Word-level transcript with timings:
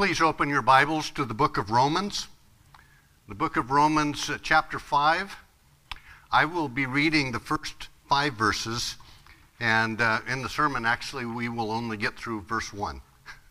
Please 0.00 0.22
open 0.22 0.48
your 0.48 0.62
Bibles 0.62 1.10
to 1.10 1.26
the 1.26 1.34
book 1.34 1.58
of 1.58 1.70
Romans, 1.70 2.28
the 3.28 3.34
book 3.34 3.58
of 3.58 3.70
Romans, 3.70 4.30
uh, 4.30 4.38
chapter 4.40 4.78
5. 4.78 5.36
I 6.32 6.46
will 6.46 6.70
be 6.70 6.86
reading 6.86 7.32
the 7.32 7.38
first 7.38 7.88
five 8.08 8.32
verses, 8.32 8.96
and 9.60 10.00
uh, 10.00 10.20
in 10.26 10.40
the 10.40 10.48
sermon, 10.48 10.86
actually, 10.86 11.26
we 11.26 11.50
will 11.50 11.70
only 11.70 11.98
get 11.98 12.16
through 12.16 12.40
verse 12.40 12.72
1. 12.72 13.02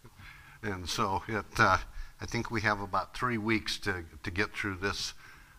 and 0.63 0.89
so 0.89 1.21
it, 1.27 1.45
uh, 1.59 1.77
I 2.19 2.25
think 2.25 2.49
we 2.49 2.61
have 2.61 2.81
about 2.81 3.15
three 3.15 3.37
weeks 3.37 3.77
to, 3.81 4.03
to 4.23 4.31
get 4.31 4.51
through 4.51 4.77
this 4.77 5.13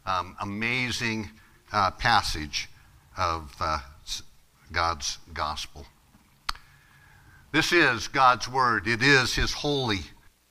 um, 0.07 0.34
amazing 0.41 1.30
uh, 1.72 1.93
passage 1.93 2.68
of 3.16 3.54
uh, 3.61 3.79
God's 4.72 5.18
gospel. 5.32 5.86
This 7.52 7.73
is 7.73 8.09
God's 8.09 8.48
word. 8.48 8.88
It 8.88 9.05
is 9.05 9.37
his 9.37 9.52
holy, 9.52 10.01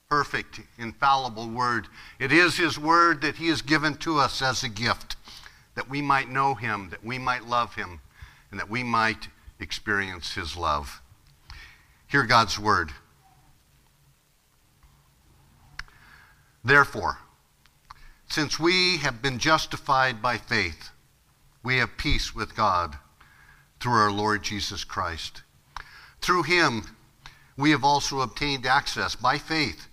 perfect, 0.10 0.60
infallible 0.80 1.48
word. 1.48 1.88
It 2.18 2.32
is 2.32 2.58
his 2.58 2.80
word 2.80 3.22
that 3.22 3.36
he 3.36 3.48
has 3.50 3.62
given 3.62 3.94
to 3.98 4.18
us 4.18 4.42
as 4.42 4.64
a 4.64 4.70
gift 4.70 5.16
that 5.76 5.88
we 5.88 6.02
might 6.02 6.30
know 6.30 6.56
him, 6.56 6.90
that 6.90 7.06
we 7.06 7.20
might 7.20 7.46
love 7.46 7.76
him, 7.76 8.02
and 8.50 8.60
that 8.60 8.72
we 8.72 8.84
might 8.84 9.28
experience 9.60 10.34
his 10.34 10.58
love. 10.58 11.00
Hear 12.08 12.24
God's 12.24 12.58
word. 12.58 12.92
Therefore, 16.66 17.20
since 18.28 18.60
we 18.60 18.98
have 18.98 19.22
been 19.22 19.38
justified 19.38 20.24
by 20.24 20.38
faith, 20.38 20.90
we 21.62 21.78
have 21.78 21.98
peace 21.98 22.34
with 22.34 22.56
God 22.56 22.96
through 23.80 23.94
our 23.94 24.12
Lord 24.12 24.42
Jesus 24.42 24.84
Christ. 24.84 25.44
Through 26.20 26.44
him, 26.44 26.98
we 27.56 27.70
have 27.72 27.84
also 27.84 28.22
obtained 28.22 28.66
access 28.66 29.16
by 29.16 29.38
faith 29.38 29.89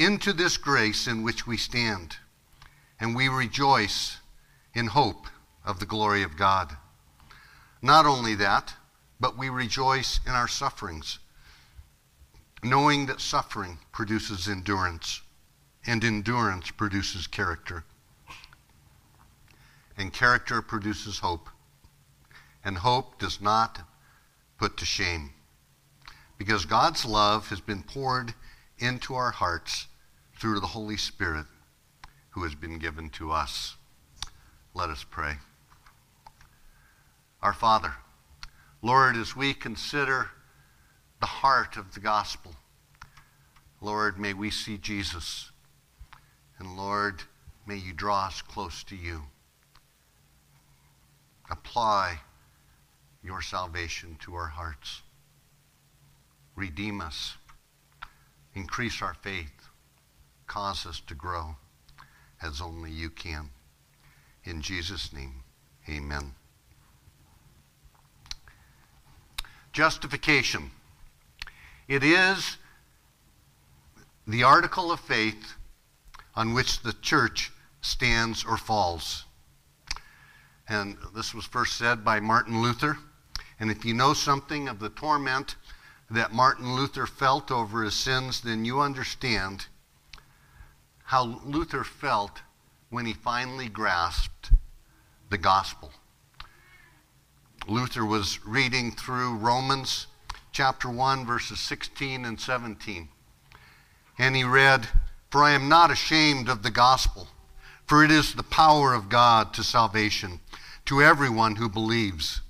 into 0.00 0.32
this 0.32 0.56
grace 0.56 1.06
in 1.06 1.22
which 1.22 1.46
we 1.46 1.58
stand, 1.58 2.16
and 2.98 3.14
we 3.14 3.28
rejoice 3.28 4.16
in 4.72 4.86
hope 4.86 5.26
of 5.62 5.78
the 5.78 5.84
glory 5.84 6.22
of 6.22 6.38
God. 6.38 6.74
Not 7.82 8.06
only 8.06 8.34
that, 8.36 8.72
but 9.20 9.36
we 9.36 9.50
rejoice 9.50 10.18
in 10.26 10.32
our 10.32 10.48
sufferings, 10.48 11.18
knowing 12.62 13.04
that 13.06 13.20
suffering 13.20 13.76
produces 13.92 14.48
endurance, 14.48 15.20
and 15.86 16.02
endurance 16.02 16.70
produces 16.70 17.26
character, 17.26 17.84
and 19.98 20.14
character 20.14 20.62
produces 20.62 21.18
hope, 21.18 21.50
and 22.64 22.78
hope 22.78 23.18
does 23.18 23.38
not 23.38 23.82
put 24.56 24.78
to 24.78 24.86
shame 24.86 25.34
because 26.38 26.64
God's 26.64 27.04
love 27.04 27.50
has 27.50 27.60
been 27.60 27.82
poured 27.82 28.32
into 28.78 29.14
our 29.14 29.32
hearts 29.32 29.88
through 30.40 30.58
the 30.58 30.66
Holy 30.66 30.96
Spirit 30.96 31.46
who 32.30 32.42
has 32.42 32.54
been 32.54 32.78
given 32.78 33.10
to 33.10 33.30
us. 33.30 33.76
Let 34.74 34.90
us 34.90 35.04
pray. 35.08 35.34
Our 37.42 37.52
Father, 37.52 37.92
Lord, 38.82 39.16
as 39.16 39.36
we 39.36 39.54
consider 39.54 40.30
the 41.20 41.26
heart 41.26 41.76
of 41.76 41.94
the 41.94 42.00
gospel, 42.00 42.54
Lord, 43.80 44.18
may 44.18 44.32
we 44.32 44.50
see 44.50 44.78
Jesus. 44.78 45.52
And 46.58 46.76
Lord, 46.76 47.22
may 47.66 47.76
you 47.76 47.92
draw 47.92 48.26
us 48.26 48.42
close 48.42 48.82
to 48.84 48.96
you. 48.96 49.22
Apply 51.50 52.20
your 53.22 53.42
salvation 53.42 54.16
to 54.20 54.34
our 54.34 54.48
hearts 54.48 55.02
redeem 56.60 57.00
us, 57.00 57.36
increase 58.54 59.00
our 59.00 59.14
faith, 59.14 59.59
cause 60.50 60.84
us 60.84 61.00
to 61.06 61.14
grow 61.14 61.54
as 62.42 62.60
only 62.60 62.90
you 62.90 63.08
can. 63.08 63.50
In 64.42 64.60
Jesus' 64.60 65.12
name, 65.12 65.44
amen. 65.88 66.34
Justification. 69.72 70.72
It 71.86 72.02
is 72.02 72.56
the 74.26 74.42
article 74.42 74.90
of 74.90 74.98
faith 74.98 75.54
on 76.34 76.52
which 76.52 76.82
the 76.82 76.94
church 76.94 77.52
stands 77.80 78.44
or 78.44 78.56
falls. 78.56 79.26
And 80.68 80.96
this 81.14 81.32
was 81.32 81.44
first 81.44 81.78
said 81.78 82.04
by 82.04 82.18
Martin 82.18 82.60
Luther. 82.60 82.98
And 83.60 83.70
if 83.70 83.84
you 83.84 83.94
know 83.94 84.14
something 84.14 84.66
of 84.66 84.80
the 84.80 84.90
torment 84.90 85.54
that 86.10 86.32
Martin 86.32 86.74
Luther 86.74 87.06
felt 87.06 87.52
over 87.52 87.84
his 87.84 87.94
sins, 87.94 88.40
then 88.40 88.64
you 88.64 88.80
understand 88.80 89.66
how 91.10 91.40
Luther 91.44 91.82
felt 91.82 92.42
when 92.88 93.04
he 93.04 93.12
finally 93.12 93.68
grasped 93.68 94.52
the 95.28 95.36
gospel. 95.36 95.90
Luther 97.66 98.04
was 98.04 98.46
reading 98.46 98.92
through 98.92 99.34
Romans 99.34 100.06
chapter 100.52 100.88
1, 100.88 101.26
verses 101.26 101.58
16 101.58 102.24
and 102.24 102.40
17. 102.40 103.08
And 104.20 104.36
he 104.36 104.44
read, 104.44 104.86
For 105.30 105.42
I 105.42 105.50
am 105.50 105.68
not 105.68 105.90
ashamed 105.90 106.48
of 106.48 106.62
the 106.62 106.70
gospel, 106.70 107.26
for 107.88 108.04
it 108.04 108.12
is 108.12 108.34
the 108.34 108.44
power 108.44 108.94
of 108.94 109.08
God 109.08 109.52
to 109.54 109.64
salvation 109.64 110.38
to 110.84 111.02
everyone 111.02 111.56
who 111.56 111.68
believes, 111.68 112.40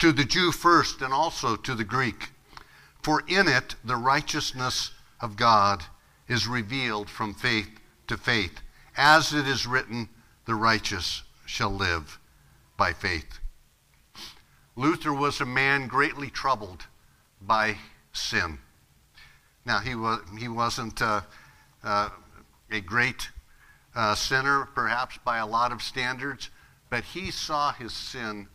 to 0.00 0.10
the 0.10 0.24
Jew 0.24 0.50
first 0.50 1.02
and 1.02 1.14
also 1.14 1.54
to 1.54 1.72
the 1.72 1.84
Greek. 1.84 2.30
For 3.00 3.22
in 3.28 3.46
it 3.46 3.76
the 3.84 3.94
righteousness 3.94 4.90
of 5.20 5.36
God 5.36 5.84
is 6.26 6.48
revealed 6.48 7.08
from 7.08 7.32
faith 7.32 7.77
to 8.08 8.16
faith, 8.16 8.60
as 8.96 9.32
it 9.32 9.46
is 9.46 9.66
written, 9.66 10.08
the 10.44 10.54
righteous 10.54 11.22
shall 11.46 11.70
live 11.70 12.18
by 12.76 12.92
faith. 12.92 13.38
Luther 14.76 15.12
was 15.12 15.40
a 15.40 15.46
man 15.46 15.88
greatly 15.88 16.30
troubled 16.30 16.86
by 17.40 17.76
sin. 18.12 18.58
Now, 19.64 19.80
he, 19.80 19.94
was, 19.94 20.20
he 20.38 20.48
wasn't 20.48 21.02
uh, 21.02 21.22
uh, 21.82 22.10
a 22.70 22.80
great 22.80 23.28
uh, 23.94 24.14
sinner, 24.14 24.68
perhaps 24.74 25.18
by 25.24 25.38
a 25.38 25.46
lot 25.46 25.72
of 25.72 25.82
standards, 25.82 26.50
but 26.90 27.04
he 27.04 27.30
saw 27.30 27.72
his 27.72 27.92
sin 27.92 28.48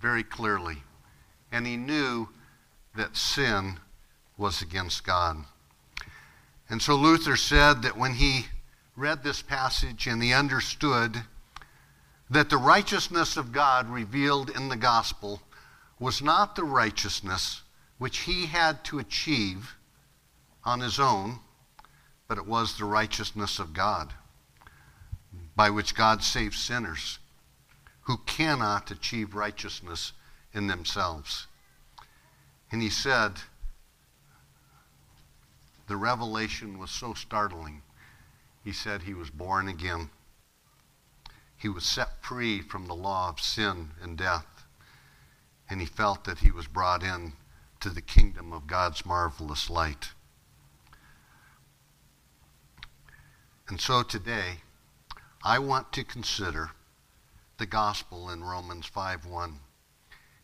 very 0.00 0.22
clearly. 0.22 0.82
And 1.50 1.66
he 1.66 1.76
knew 1.76 2.28
that 2.94 3.16
sin 3.16 3.78
was 4.36 4.62
against 4.62 5.04
God. 5.04 5.38
And 6.68 6.82
so 6.82 6.94
Luther 6.94 7.36
said 7.36 7.82
that 7.82 7.96
when 7.96 8.14
he 8.14 8.46
read 8.98 9.22
this 9.22 9.42
passage 9.42 10.06
and 10.06 10.22
he 10.22 10.32
understood 10.32 11.22
that 12.30 12.50
the 12.50 12.56
righteousness 12.56 13.36
of 13.36 13.52
God 13.52 13.88
revealed 13.88 14.50
in 14.50 14.68
the 14.68 14.76
gospel 14.76 15.40
was 16.00 16.20
not 16.20 16.56
the 16.56 16.64
righteousness 16.64 17.62
which 17.98 18.18
he 18.18 18.46
had 18.46 18.84
to 18.84 18.98
achieve 18.98 19.76
on 20.64 20.80
his 20.80 20.98
own, 21.00 21.38
but 22.26 22.38
it 22.38 22.46
was 22.46 22.76
the 22.76 22.84
righteousness 22.84 23.58
of 23.58 23.72
God 23.72 24.12
by 25.56 25.70
which 25.70 25.94
God 25.94 26.22
saves 26.22 26.58
sinners 26.58 27.18
who 28.02 28.18
cannot 28.26 28.90
achieve 28.90 29.34
righteousness 29.34 30.12
in 30.52 30.66
themselves. 30.66 31.46
And 32.70 32.82
he 32.82 32.90
said, 32.90 33.32
the 35.88 35.96
revelation 35.96 36.78
was 36.78 36.90
so 36.90 37.14
startling. 37.14 37.82
He 38.68 38.74
said 38.74 39.04
he 39.04 39.14
was 39.14 39.30
born 39.30 39.66
again. 39.66 40.10
He 41.56 41.70
was 41.70 41.86
set 41.86 42.22
free 42.22 42.60
from 42.60 42.84
the 42.84 42.94
law 42.94 43.30
of 43.30 43.40
sin 43.40 43.92
and 44.02 44.14
death. 44.14 44.66
And 45.70 45.80
he 45.80 45.86
felt 45.86 46.24
that 46.24 46.40
he 46.40 46.50
was 46.50 46.66
brought 46.66 47.02
in 47.02 47.32
to 47.80 47.88
the 47.88 48.02
kingdom 48.02 48.52
of 48.52 48.66
God's 48.66 49.06
marvelous 49.06 49.70
light. 49.70 50.10
And 53.68 53.80
so 53.80 54.02
today, 54.02 54.58
I 55.42 55.58
want 55.58 55.90
to 55.94 56.04
consider 56.04 56.72
the 57.56 57.64
gospel 57.64 58.28
in 58.28 58.44
Romans 58.44 58.84
5:1. 58.84 59.60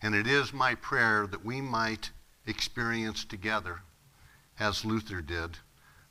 And 0.00 0.14
it 0.14 0.26
is 0.26 0.50
my 0.50 0.75
prayer 0.75 1.26
that 1.26 1.44
we 1.44 1.60
might 1.60 2.10
experience 2.46 3.22
together, 3.22 3.82
as 4.58 4.82
Luther 4.82 5.20
did, 5.20 5.58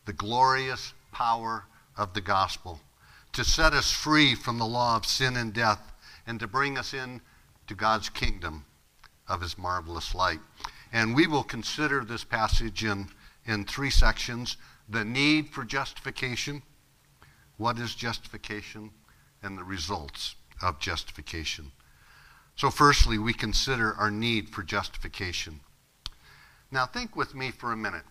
the 0.05 0.13
glorious 0.13 0.93
power 1.11 1.65
of 1.97 2.13
the 2.13 2.21
gospel 2.21 2.79
to 3.33 3.43
set 3.43 3.73
us 3.73 3.91
free 3.91 4.35
from 4.35 4.57
the 4.57 4.65
law 4.65 4.95
of 4.95 5.05
sin 5.05 5.35
and 5.35 5.53
death 5.53 5.91
and 6.25 6.39
to 6.39 6.47
bring 6.47 6.77
us 6.77 6.93
in 6.93 7.21
to 7.67 7.75
God's 7.75 8.09
kingdom 8.09 8.65
of 9.27 9.41
his 9.41 9.57
marvelous 9.57 10.13
light. 10.13 10.39
And 10.91 11.15
we 11.15 11.27
will 11.27 11.43
consider 11.43 12.03
this 12.03 12.23
passage 12.23 12.83
in, 12.83 13.07
in 13.45 13.65
three 13.65 13.89
sections 13.89 14.57
the 14.87 15.03
need 15.03 15.49
for 15.49 15.63
justification, 15.63 16.61
what 17.57 17.79
is 17.79 17.95
justification, 17.95 18.91
and 19.41 19.57
the 19.57 19.63
results 19.63 20.35
of 20.61 20.79
justification. 20.79 21.71
So, 22.55 22.69
firstly, 22.69 23.17
we 23.17 23.33
consider 23.33 23.95
our 23.95 24.11
need 24.11 24.49
for 24.49 24.61
justification. 24.61 25.61
Now, 26.69 26.85
think 26.85 27.15
with 27.15 27.33
me 27.33 27.49
for 27.49 27.71
a 27.71 27.77
minute. 27.77 28.03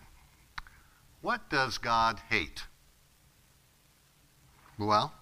What 1.21 1.49
does 1.49 1.77
God 1.77 2.19
hate? 2.29 2.63
Well, 4.85 5.13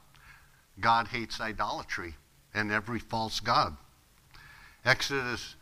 God 0.80 1.10
hates 1.10 1.40
idolatry 1.40 2.16
and 2.54 2.72
every 2.72 3.00
false 3.00 3.40
God. 3.40 3.78
Exodus 4.84 5.56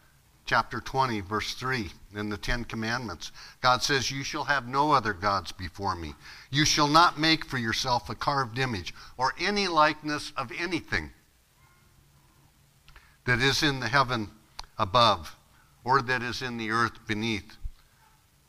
chapter 0.46 0.80
20, 0.80 1.22
verse 1.22 1.54
3, 1.54 1.92
in 2.16 2.30
the 2.30 2.38
Ten 2.38 2.64
Commandments, 2.64 3.32
God 3.62 3.84
says, 3.84 4.10
You 4.10 4.24
shall 4.24 4.46
have 4.46 4.68
no 4.68 4.92
other 4.92 5.14
gods 5.14 5.52
before 5.52 5.96
me. 5.96 6.16
You 6.50 6.66
shall 6.66 6.88
not 6.88 7.20
make 7.20 7.46
for 7.46 7.58
yourself 7.58 8.10
a 8.10 8.16
carved 8.16 8.58
image 8.58 8.94
or 9.18 9.34
any 9.40 9.68
likeness 9.68 10.34
of 10.36 10.52
anything 10.58 11.12
that 13.26 13.40
is 13.42 13.62
in 13.62 13.80
the 13.80 13.90
heaven 13.90 14.32
above, 14.78 15.36
or 15.84 16.02
that 16.02 16.24
is 16.24 16.42
in 16.42 16.58
the 16.58 16.72
earth 16.72 17.06
beneath, 17.06 17.58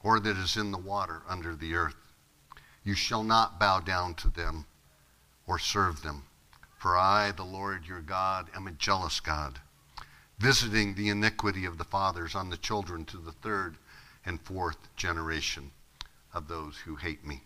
or 0.03 0.21
that 0.21 0.39
is 0.39 0.57
in 0.57 0.71
the 0.71 0.79
water 0.79 1.21
under 1.29 1.55
the 1.55 1.75
earth. 1.75 1.97
You 2.83 2.95
shall 2.95 3.23
not 3.23 3.61
bow 3.61 3.81
down 3.81 4.15
to 4.15 4.29
them 4.29 4.65
or 5.51 5.59
serve 5.59 6.03
them. 6.03 6.23
For 6.79 6.97
I, 6.97 7.33
the 7.33 7.43
Lord 7.43 7.85
your 7.85 8.01
God, 8.01 8.49
am 8.55 8.69
a 8.69 8.71
jealous 8.71 9.19
God, 9.19 9.59
visiting 10.39 10.95
the 10.95 11.09
iniquity 11.09 11.65
of 11.65 11.77
the 11.77 11.83
fathers 11.83 12.37
on 12.37 12.51
the 12.51 12.57
children 12.57 13.05
to 13.07 13.17
the 13.17 13.33
third 13.33 13.77
and 14.25 14.41
fourth 14.41 14.77
generation 14.95 15.73
of 16.33 16.47
those 16.47 16.77
who 16.77 16.95
hate 16.95 17.27
me. 17.27 17.43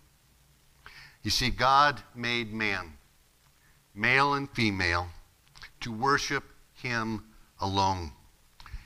You 1.22 1.30
see, 1.30 1.48
God 1.48 2.02
made 2.14 2.52
man, 2.52 2.92
male 3.94 4.34
and 4.34 4.50
female, 4.50 5.08
to 5.80 5.90
worship 5.90 6.44
him 6.74 7.24
alone. 7.58 8.12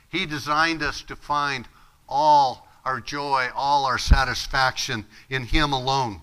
He 0.07 0.25
designed 0.25 0.81
us 0.81 1.01
to 1.01 1.17
find 1.17 1.67
all 2.07 2.69
our 2.85 3.01
joy, 3.01 3.49
all 3.53 3.85
our 3.85 3.97
satisfaction 3.97 5.05
in 5.29 5.43
him 5.43 5.73
alone. 5.73 6.21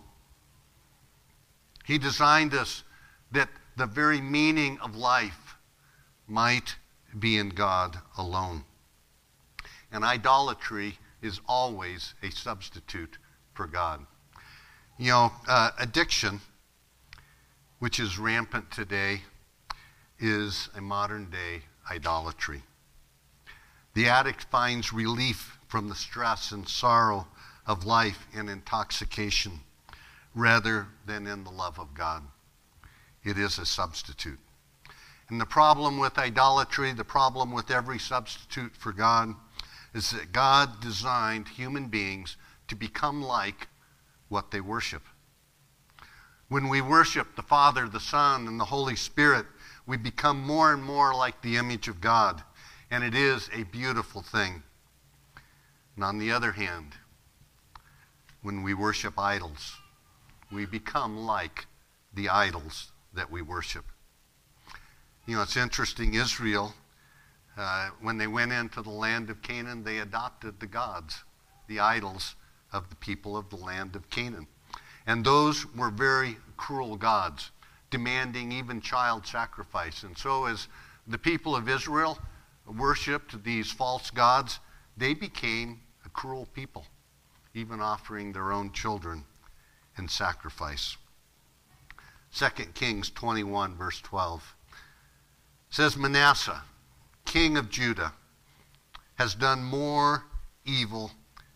He 1.85 1.99
designed 1.99 2.55
us 2.55 2.83
that 3.33 3.49
the 3.77 3.87
very 3.87 4.21
meaning 4.21 4.79
of 4.81 4.97
life 4.97 5.57
might 6.27 6.77
be 7.19 7.39
in 7.39 7.51
God 7.51 7.99
alone. 8.17 8.65
And 9.93 10.05
idolatry 10.05 10.99
is 11.23 11.41
always 11.49 12.15
a 12.23 12.31
substitute 12.31 13.19
for 13.55 13.67
God. 13.67 14.07
You 14.99 15.11
know, 15.11 15.33
uh, 15.49 15.71
addiction, 15.79 16.41
which 17.79 18.01
is 18.01 18.19
rampant 18.19 18.71
today, 18.71 19.23
is 20.19 20.69
a 20.75 20.81
modern 20.81 21.31
day 21.31 21.63
idolatry. 21.91 22.63
The 23.95 24.09
addict 24.09 24.45
finds 24.45 24.93
relief 24.93 25.59
from 25.69 25.89
the 25.89 25.95
stress 25.95 26.53
and 26.53 26.69
sorrow 26.69 27.27
of 27.67 27.85
life 27.85 28.27
in 28.33 28.49
intoxication 28.49 29.61
rather 30.35 30.87
than 31.07 31.27
in 31.27 31.45
the 31.45 31.51
love 31.51 31.79
of 31.79 31.95
God. 31.95 32.23
It 33.27 33.39
is 33.39 33.59
a 33.59 33.67
substitute. 33.67 34.39
And 35.29 35.41
the 35.41 35.47
problem 35.47 35.99
with 35.99 36.17
idolatry, 36.17 36.93
the 36.93 37.03
problem 37.03 37.51
with 37.51 37.73
every 37.73 37.99
substitute 37.99 38.77
for 38.77 38.93
God, 38.93 39.35
is 39.93 40.13
that 40.13 40.31
God 40.31 40.81
designed 40.81 41.49
human 41.49 41.89
beings 41.89 42.37
to 42.69 42.77
become 42.77 43.21
like 43.21 43.67
what 44.29 44.53
they 44.53 44.61
worship. 44.61 45.03
When 46.49 46.69
we 46.69 46.81
worship 46.81 47.35
the 47.35 47.43
Father, 47.43 47.89
the 47.89 47.99
Son, 47.99 48.47
and 48.47 48.61
the 48.61 48.67
Holy 48.67 48.95
Spirit, 48.95 49.47
we 49.89 49.97
become 49.97 50.41
more 50.41 50.73
and 50.73 50.85
more 50.85 51.13
like 51.13 51.43
the 51.43 51.57
image 51.57 51.89
of 51.89 52.01
God. 52.01 52.45
And 52.93 53.03
it 53.03 53.17
is 53.17 53.51
a 53.53 53.65
beautiful 53.65 54.23
thing. 54.23 54.63
And 55.97 56.05
on 56.05 56.19
the 56.19 56.31
other 56.31 56.53
hand, 56.53 56.93
when 58.43 58.63
we 58.63 58.73
worship 58.73 59.19
idols, 59.19 59.75
we 60.53 60.65
become 60.65 61.27
like 61.27 61.67
the 62.15 62.29
idols 62.29 62.93
that 63.17 63.31
we 63.31 63.43
worship. 63.43 63.85
You 65.27 65.37
know, 65.37 65.43
it's 65.43 65.57
interesting, 65.57 66.15
Israel, 66.15 66.73
uh, 67.57 67.89
when 68.01 68.19
they 68.19 68.27
went 68.27 68.53
into 68.53 68.83
the 68.83 68.91
land 68.91 69.31
of 69.31 69.43
Canaan, 69.43 69.83
they 69.83 69.99
adopted 69.99 70.61
the 70.61 70.67
gods, 70.67 71.25
the 71.67 71.81
idols 71.81 72.37
of 72.73 72.89
the 72.91 72.97
people 72.97 73.37
of 73.37 73.49
the 73.51 73.57
land 73.57 73.97
of 73.97 74.09
Canaan. 74.11 74.47
And 75.07 75.25
those 75.25 75.67
were 75.75 75.91
very 75.91 76.37
cruel 76.57 76.97
gods, 76.97 77.51
demanding 77.91 78.53
even 78.53 78.81
child 78.81 79.27
sacrifice. 79.27 80.03
And 80.03 80.17
so, 80.17 80.45
as 80.45 80.69
the 81.07 81.19
people 81.19 81.57
of 81.57 81.69
Israel 81.69 82.19
worshiped 82.67 83.43
these 83.43 83.71
false 83.71 84.11
gods, 84.11 84.61
they 84.97 85.15
became 85.15 85.81
a 86.05 86.09
cruel 86.11 86.47
people, 86.53 86.85
even 87.55 87.81
offering 87.81 88.33
their 88.33 88.53
own 88.53 88.73
children 88.73 89.25
in 89.99 90.09
sacrifice. 90.09 90.97
2 92.37 92.49
Kings 92.75 93.09
21, 93.09 93.77
verse 93.77 93.99
12 94.03 94.55
says 95.71 95.97
Manasseh, 95.97 96.65
king 97.25 97.57
of 97.57 97.71
Judah, 97.71 98.13
has 99.15 99.35
done 99.35 99.63
more 99.63 100.25
evil 100.63 101.13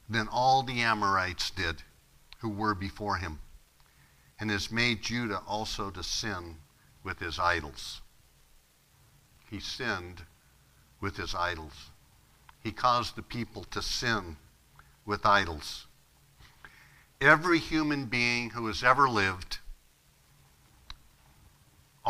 than 0.08 0.26
all 0.26 0.62
the 0.62 0.80
Amorites 0.80 1.50
did 1.50 1.82
who 2.38 2.48
were 2.48 2.74
before 2.74 3.16
him, 3.16 3.40
and 4.38 4.50
has 4.50 4.72
made 4.72 5.02
Judah 5.02 5.42
also 5.46 5.90
to 5.90 6.02
sin 6.02 6.56
with 7.04 7.18
his 7.18 7.38
idols. 7.38 8.00
He 9.50 9.60
sinned 9.60 10.22
with 10.98 11.18
his 11.18 11.34
idols. 11.34 11.90
He 12.62 12.72
caused 12.72 13.16
the 13.16 13.22
people 13.22 13.64
to 13.64 13.82
sin 13.82 14.38
with 15.04 15.26
idols. 15.26 15.86
Every 17.20 17.58
human 17.58 18.06
being 18.06 18.50
who 18.50 18.66
has 18.66 18.82
ever 18.82 19.10
lived 19.10 19.58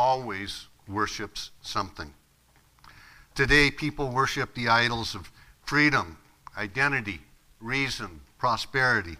always 0.01 0.67
worships 0.87 1.51
something. 1.61 2.11
Today, 3.35 3.69
people 3.69 4.09
worship 4.09 4.55
the 4.55 4.67
idols 4.67 5.13
of 5.13 5.31
freedom, 5.63 6.17
identity, 6.57 7.21
reason, 7.61 8.21
prosperity. 8.39 9.17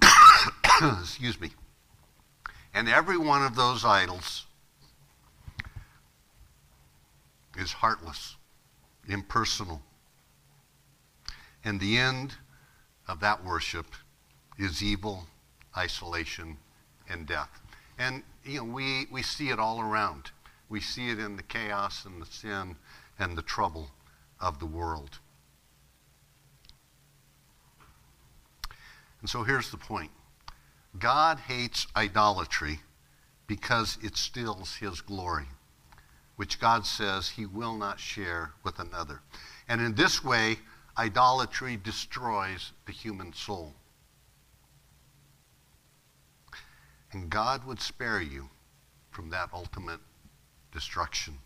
Excuse 1.02 1.38
me. 1.38 1.50
And 2.72 2.88
every 2.88 3.18
one 3.18 3.44
of 3.44 3.54
those 3.56 3.84
idols 3.84 4.46
is 7.58 7.72
heartless, 7.72 8.36
impersonal. 9.06 9.82
And 11.62 11.78
the 11.78 11.98
end 11.98 12.36
of 13.06 13.20
that 13.20 13.44
worship 13.44 13.86
is 14.58 14.82
evil, 14.82 15.26
isolation, 15.76 16.56
and 17.06 17.26
death. 17.26 17.60
And 17.98 18.22
you 18.44 18.58
know, 18.58 18.64
we, 18.64 19.06
we 19.10 19.22
see 19.22 19.50
it 19.50 19.58
all 19.58 19.80
around. 19.80 20.30
We 20.68 20.80
see 20.80 21.10
it 21.10 21.18
in 21.18 21.36
the 21.36 21.42
chaos 21.42 22.04
and 22.04 22.22
the 22.22 22.26
sin 22.26 22.76
and 23.18 23.36
the 23.36 23.42
trouble 23.42 23.90
of 24.40 24.58
the 24.58 24.66
world. 24.66 25.18
And 29.20 29.28
so 29.28 29.42
here's 29.42 29.70
the 29.70 29.76
point 29.76 30.10
God 30.98 31.38
hates 31.38 31.86
idolatry 31.94 32.80
because 33.46 33.98
it 34.02 34.16
steals 34.16 34.76
his 34.76 35.00
glory, 35.00 35.46
which 36.36 36.60
God 36.60 36.86
says 36.86 37.30
he 37.30 37.46
will 37.46 37.76
not 37.76 38.00
share 38.00 38.52
with 38.62 38.78
another. 38.78 39.20
And 39.68 39.80
in 39.80 39.94
this 39.94 40.24
way, 40.24 40.58
idolatry 40.96 41.76
destroys 41.76 42.72
the 42.86 42.92
human 42.92 43.32
soul. 43.32 43.74
And 47.12 47.30
God 47.30 47.64
would 47.64 47.80
spare 47.80 48.20
you 48.20 48.48
from 49.10 49.30
that 49.30 49.50
ultimate 49.52 50.00
destruction. 50.72 51.38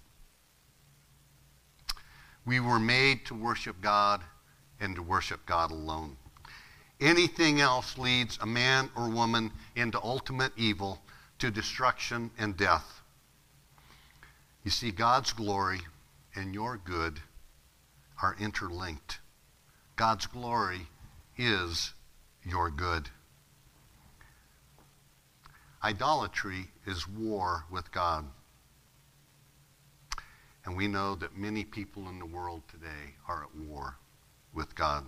We 2.45 2.61
were 2.61 2.79
made 2.79 3.25
to 3.27 3.35
worship 3.35 3.81
God 3.81 4.23
and 4.81 4.95
to 4.97 5.03
worship 5.03 5.47
God 5.47 5.71
alone. 5.71 6.17
Anything 7.01 7.61
else 7.61 7.97
leads 7.99 8.39
a 8.41 8.47
man 8.47 8.91
or 8.97 9.09
woman 9.09 9.51
into 9.75 10.03
ultimate 10.03 10.53
evil, 10.57 11.03
to 11.39 11.51
destruction 11.51 12.31
and 12.39 12.57
death. 12.57 13.03
You 14.63 14.71
see, 14.71 14.91
God's 14.91 15.33
glory 15.33 15.81
and 16.35 16.55
your 16.55 16.77
good 16.77 17.21
are 18.23 18.37
interlinked. 18.39 19.19
God's 19.97 20.27
glory 20.27 20.89
is 21.37 21.93
your 22.45 22.71
good. 22.71 23.09
Idolatry 25.85 26.69
is 26.87 27.07
war 27.07 27.67
with 27.71 27.93
God. 27.93 28.25
And 30.65 30.79
we 30.79 30.89
know 30.89 31.15
that 31.17 31.37
many 31.37 31.63
people 31.63 32.09
in 32.09 32.19
the 32.19 32.25
world 32.25 32.63
today 32.69 33.17
are 33.29 33.43
at 33.43 33.55
war 33.55 33.99
with 34.55 34.75
God. 34.75 35.05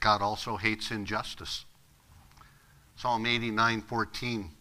God 0.00 0.22
also 0.22 0.56
hates 0.56 0.90
injustice. 0.90 1.66
Psalm 2.96 3.26
89:14 3.26 4.52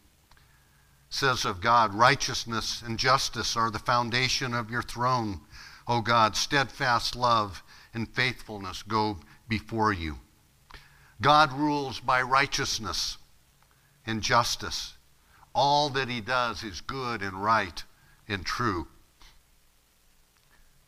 says 1.09 1.45
of 1.45 1.61
God, 1.61 1.93
righteousness 1.93 2.81
and 2.81 2.99
justice 2.99 3.55
are 3.55 3.71
the 3.71 3.79
foundation 3.79 4.53
of 4.53 4.69
your 4.69 4.83
throne. 4.83 5.39
O 5.87 6.01
God, 6.01 6.35
steadfast 6.35 7.15
love 7.15 7.63
and 7.93 8.13
faithfulness 8.13 8.83
go 8.83 9.19
before 9.47 9.93
you. 9.93 10.19
God 11.21 11.53
rules 11.53 12.01
by 12.01 12.21
righteousness 12.21 13.17
and 14.05 14.21
justice. 14.21 14.93
All 15.53 15.89
that 15.89 16.09
he 16.09 16.21
does 16.21 16.63
is 16.63 16.81
good 16.81 17.21
and 17.21 17.43
right 17.43 17.83
and 18.27 18.45
true. 18.45 18.87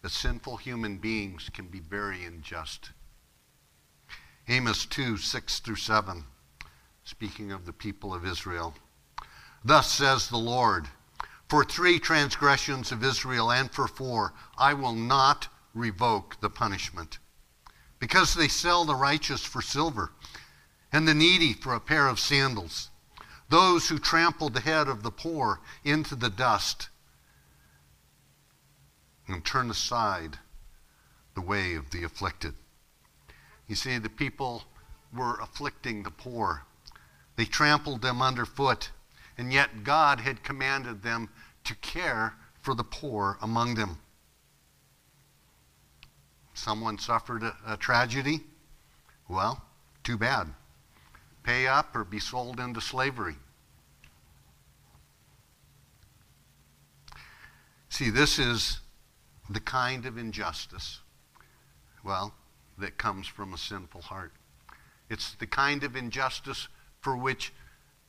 But 0.01 0.11
sinful 0.11 0.57
human 0.57 0.97
beings 0.97 1.49
can 1.53 1.67
be 1.67 1.79
very 1.79 2.23
unjust. 2.23 2.91
Amos 4.47 4.85
2 4.85 5.17
6 5.17 5.59
through 5.59 5.75
7, 5.75 6.25
speaking 7.05 7.51
of 7.51 7.65
the 7.65 7.71
people 7.73 8.13
of 8.13 8.25
Israel. 8.25 8.75
Thus 9.63 9.89
says 9.89 10.27
the 10.27 10.37
Lord 10.37 10.89
For 11.47 11.63
three 11.63 11.99
transgressions 11.99 12.91
of 12.91 13.03
Israel 13.03 13.51
and 13.51 13.71
for 13.71 13.87
four, 13.87 14.33
I 14.57 14.73
will 14.73 14.93
not 14.93 15.47
revoke 15.73 16.39
the 16.41 16.49
punishment. 16.49 17.19
Because 17.99 18.33
they 18.33 18.49
sell 18.49 18.83
the 18.83 18.95
righteous 18.95 19.45
for 19.45 19.61
silver 19.61 20.11
and 20.91 21.07
the 21.07 21.13
needy 21.13 21.53
for 21.53 21.73
a 21.73 21.79
pair 21.79 22.07
of 22.07 22.19
sandals, 22.19 22.89
those 23.53 23.87
who 23.87 23.99
trampled 23.99 24.55
the 24.55 24.59
head 24.59 24.87
of 24.87 25.03
the 25.03 25.11
poor 25.11 25.59
into 25.83 26.15
the 26.15 26.29
dust 26.31 26.89
and 29.27 29.45
turn 29.45 29.69
aside 29.69 30.39
the 31.35 31.41
way 31.41 31.75
of 31.75 31.91
the 31.91 32.03
afflicted. 32.03 32.55
You 33.67 33.75
see, 33.75 33.99
the 33.99 34.09
people 34.09 34.63
were 35.15 35.39
afflicting 35.39 36.01
the 36.01 36.09
poor. 36.09 36.63
They 37.35 37.45
trampled 37.45 38.01
them 38.01 38.23
underfoot, 38.23 38.89
and 39.37 39.53
yet 39.53 39.83
God 39.83 40.21
had 40.21 40.41
commanded 40.41 41.03
them 41.03 41.29
to 41.65 41.75
care 41.75 42.33
for 42.59 42.73
the 42.73 42.83
poor 42.83 43.37
among 43.39 43.75
them. 43.75 43.99
Someone 46.55 46.97
suffered 46.97 47.43
a, 47.43 47.55
a 47.67 47.77
tragedy? 47.77 48.41
Well, 49.27 49.61
too 50.03 50.17
bad. 50.17 50.47
Pay 51.43 51.67
up 51.67 51.95
or 51.95 52.03
be 52.03 52.19
sold 52.19 52.59
into 52.59 52.81
slavery. 52.81 53.35
See, 57.93 58.09
this 58.09 58.39
is 58.39 58.79
the 59.51 59.59
kind 59.59 60.07
of 60.07 60.17
injustice, 60.17 61.01
well, 62.03 62.33
that 62.79 62.97
comes 62.97 63.27
from 63.27 63.53
a 63.53 63.57
sinful 63.59 64.01
heart. 64.01 64.31
It's 65.11 65.35
the 65.35 65.45
kind 65.45 65.83
of 65.83 65.95
injustice 65.95 66.69
for 67.01 67.15
which 67.15 67.53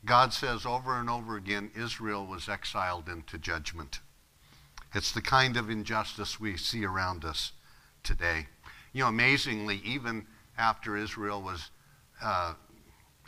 God 0.06 0.32
says 0.32 0.64
over 0.64 0.98
and 0.98 1.10
over 1.10 1.36
again 1.36 1.70
Israel 1.76 2.24
was 2.24 2.48
exiled 2.48 3.10
into 3.10 3.36
judgment. 3.36 4.00
It's 4.94 5.12
the 5.12 5.20
kind 5.20 5.54
of 5.54 5.68
injustice 5.68 6.40
we 6.40 6.56
see 6.56 6.86
around 6.86 7.22
us 7.22 7.52
today. 8.02 8.46
You 8.94 9.02
know, 9.02 9.08
amazingly, 9.08 9.82
even 9.84 10.26
after 10.56 10.96
Israel 10.96 11.42
was 11.42 11.68
uh, 12.22 12.54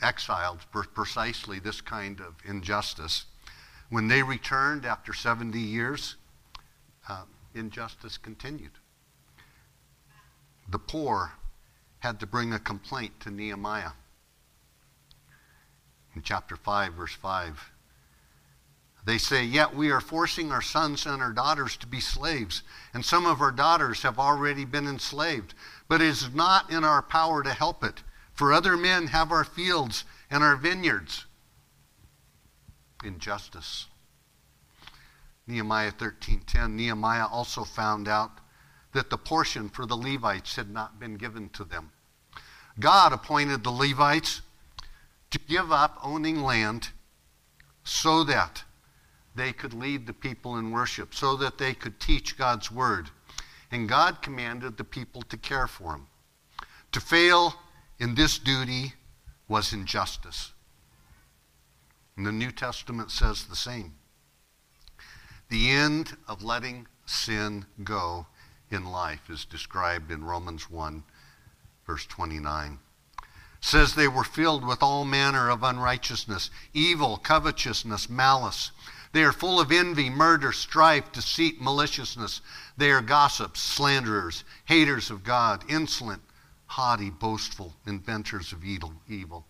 exiled 0.01 0.61
for 0.73 0.85
precisely 0.85 1.59
this 1.59 1.83
kind 1.83 2.19
of 2.19 2.37
injustice, 2.47 3.27
when 3.91 4.09
they 4.09 4.23
returned 4.23 4.87
after 4.87 5.13
70 5.13 5.59
years, 5.59 6.17
uh, 7.09 7.23
injustice 7.55 8.19
continued. 8.19 8.73
The 10.69 10.79
poor 10.79 11.33
had 12.01 12.21
to 12.21 12.27
bring 12.27 12.53
a 12.53 12.59
complaint 12.59 13.21
to 13.21 13.31
Nehemiah. 13.31 13.93
In 16.15 16.23
chapter 16.23 16.57
5, 16.57 16.95
verse 16.95 17.13
5, 17.13 17.71
they 19.05 19.19
say, 19.19 19.45
Yet 19.45 19.75
we 19.75 19.91
are 19.93 20.01
forcing 20.01 20.51
our 20.51 20.61
sons 20.61 21.07
and 21.07 21.23
our 21.23 21.33
daughters 21.33 21.77
to 21.77 21.87
be 21.87 22.01
slaves, 22.01 22.63
and 22.93 23.05
some 23.05 23.25
of 23.25 23.41
our 23.41 23.53
daughters 23.53 24.03
have 24.03 24.19
already 24.19 24.65
been 24.65 24.89
enslaved. 24.89 25.55
But 25.89 26.01
it 26.01 26.09
is 26.09 26.35
not 26.35 26.71
in 26.71 26.83
our 26.83 27.03
power 27.03 27.43
to 27.45 27.53
help 27.53 27.85
it, 27.85 28.03
for 28.33 28.53
other 28.53 28.77
men 28.77 29.09
have 29.09 29.31
our 29.31 29.45
fields 29.45 30.05
and 30.29 30.43
our 30.43 30.57
vineyards. 30.57 31.27
Injustice. 33.05 33.87
Nehemiah 35.47 35.93
13:10 35.93 36.75
Nehemiah 36.75 37.27
also 37.27 37.65
found 37.65 38.09
out 38.09 38.41
that 38.93 39.11
the 39.11 39.19
portion 39.19 39.69
for 39.69 39.87
the 39.87 39.97
Levites 39.97 40.57
had 40.57 40.71
not 40.71 40.99
been 40.99 41.17
given 41.17 41.49
to 41.51 41.65
them. 41.65 41.93
God 42.81 43.13
appointed 43.13 43.63
the 43.63 43.71
Levites 43.71 44.43
to 45.31 45.39
give 45.39 45.71
up 45.71 45.99
owning 46.03 46.43
land 46.43 46.91
so 47.85 48.25
that 48.25 48.65
they 49.35 49.53
could 49.53 49.75
lead 49.75 50.07
the 50.07 50.13
people 50.13 50.57
in 50.57 50.71
worship, 50.71 51.15
so 51.15 51.37
that 51.37 51.59
they 51.59 51.75
could 51.75 52.01
teach 52.01 52.39
God's 52.39 52.71
word. 52.71 53.11
And 53.71 53.89
God 53.89 54.23
commanded 54.23 54.77
the 54.77 54.85
people 54.85 55.23
to 55.23 55.37
care 55.37 55.67
for 55.67 55.95
him. 55.95 56.07
To 56.93 57.01
fail 57.01 57.55
in 57.99 58.15
this 58.15 58.39
duty 58.39 58.95
was 59.49 59.73
injustice. 59.73 60.53
And 62.17 62.27
the 62.27 62.33
New 62.33 62.51
Testament 62.51 63.11
says 63.11 63.45
the 63.45 63.57
same. 63.57 63.95
The 65.49 65.71
end 65.71 66.17
of 66.27 66.43
letting 66.43 66.89
sin 67.07 67.67
go 67.85 68.27
in 68.69 68.85
life 68.85 69.31
is 69.31 69.45
described 69.45 70.11
in 70.11 70.25
Romans 70.25 70.69
1, 70.69 71.05
verse 71.87 72.05
29. 72.07 72.81
says 73.61 73.95
they 73.95 74.09
were 74.09 74.25
filled 74.25 74.65
with 74.65 74.83
all 74.83 75.05
manner 75.05 75.49
of 75.49 75.63
unrighteousness, 75.63 76.51
evil, 76.75 77.17
covetousness, 77.17 78.09
malice. 78.09 78.73
They 79.13 79.23
are 79.23 79.33
full 79.33 79.61
of 79.61 79.73
envy, 79.73 80.11
murder, 80.11 80.53
strife, 80.53 81.11
deceit, 81.13 81.61
maliciousness. 81.61 82.41
They 82.77 82.91
are 82.91 83.01
gossips, 83.01 83.61
slanderers, 83.61 84.45
haters 84.65 85.11
of 85.11 85.25
God, 85.25 85.65
insolent, 85.69 86.23
haughty, 86.67 87.11
boastful, 87.11 87.75
inventors 87.87 88.53
of 88.53 88.65
evil, 88.65 89.47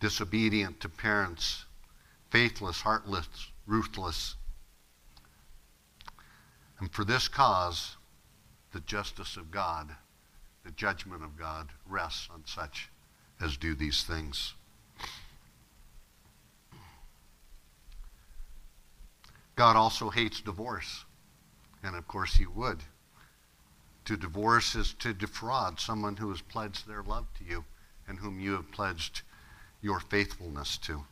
disobedient 0.00 0.80
to 0.80 0.88
parents, 0.88 1.64
faithless, 2.30 2.82
heartless, 2.82 3.28
ruthless 3.66 4.35
and 6.80 6.92
for 6.92 7.04
this 7.04 7.28
cause, 7.28 7.96
the 8.72 8.80
justice 8.80 9.36
of 9.36 9.50
God, 9.50 9.88
the 10.64 10.72
judgment 10.72 11.22
of 11.22 11.38
God, 11.38 11.68
rests 11.88 12.28
on 12.32 12.42
such 12.44 12.90
as 13.40 13.56
do 13.56 13.74
these 13.74 14.02
things. 14.02 14.54
God 19.54 19.76
also 19.76 20.10
hates 20.10 20.42
divorce. 20.42 21.04
And 21.82 21.96
of 21.96 22.06
course, 22.06 22.34
He 22.34 22.46
would. 22.46 22.82
To 24.04 24.16
divorce 24.16 24.74
is 24.74 24.92
to 25.00 25.14
defraud 25.14 25.80
someone 25.80 26.16
who 26.16 26.28
has 26.30 26.42
pledged 26.42 26.86
their 26.86 27.02
love 27.02 27.26
to 27.38 27.44
you 27.44 27.64
and 28.06 28.18
whom 28.18 28.38
you 28.38 28.52
have 28.52 28.70
pledged 28.70 29.22
your 29.80 29.98
faithfulness 29.98 30.78
to. 30.78 31.04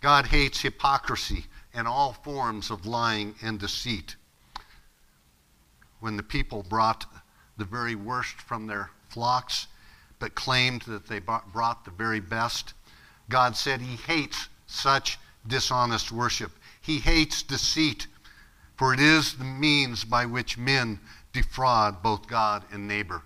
God 0.00 0.26
hates 0.26 0.60
hypocrisy 0.60 1.46
and 1.74 1.86
all 1.86 2.12
forms 2.12 2.70
of 2.70 2.86
lying 2.86 3.34
and 3.42 3.58
deceit 3.58 4.16
when 6.00 6.16
the 6.16 6.22
people 6.22 6.62
brought 6.62 7.06
the 7.56 7.64
very 7.64 7.94
worst 7.94 8.40
from 8.40 8.66
their 8.66 8.90
flocks, 9.08 9.66
but 10.18 10.34
claimed 10.34 10.82
that 10.82 11.06
they 11.06 11.18
brought 11.18 11.84
the 11.84 11.90
very 11.90 12.20
best. 12.20 12.74
God 13.28 13.56
said 13.56 13.80
he 13.80 13.96
hates 13.96 14.48
such 14.66 15.18
dishonest 15.46 16.10
worship. 16.12 16.52
He 16.80 16.98
hates 16.98 17.42
deceit, 17.42 18.06
for 18.76 18.92
it 18.92 19.00
is 19.00 19.34
the 19.34 19.44
means 19.44 20.04
by 20.04 20.26
which 20.26 20.58
men 20.58 21.00
defraud 21.32 22.02
both 22.02 22.26
God 22.26 22.64
and 22.72 22.88
neighbor. 22.88 23.22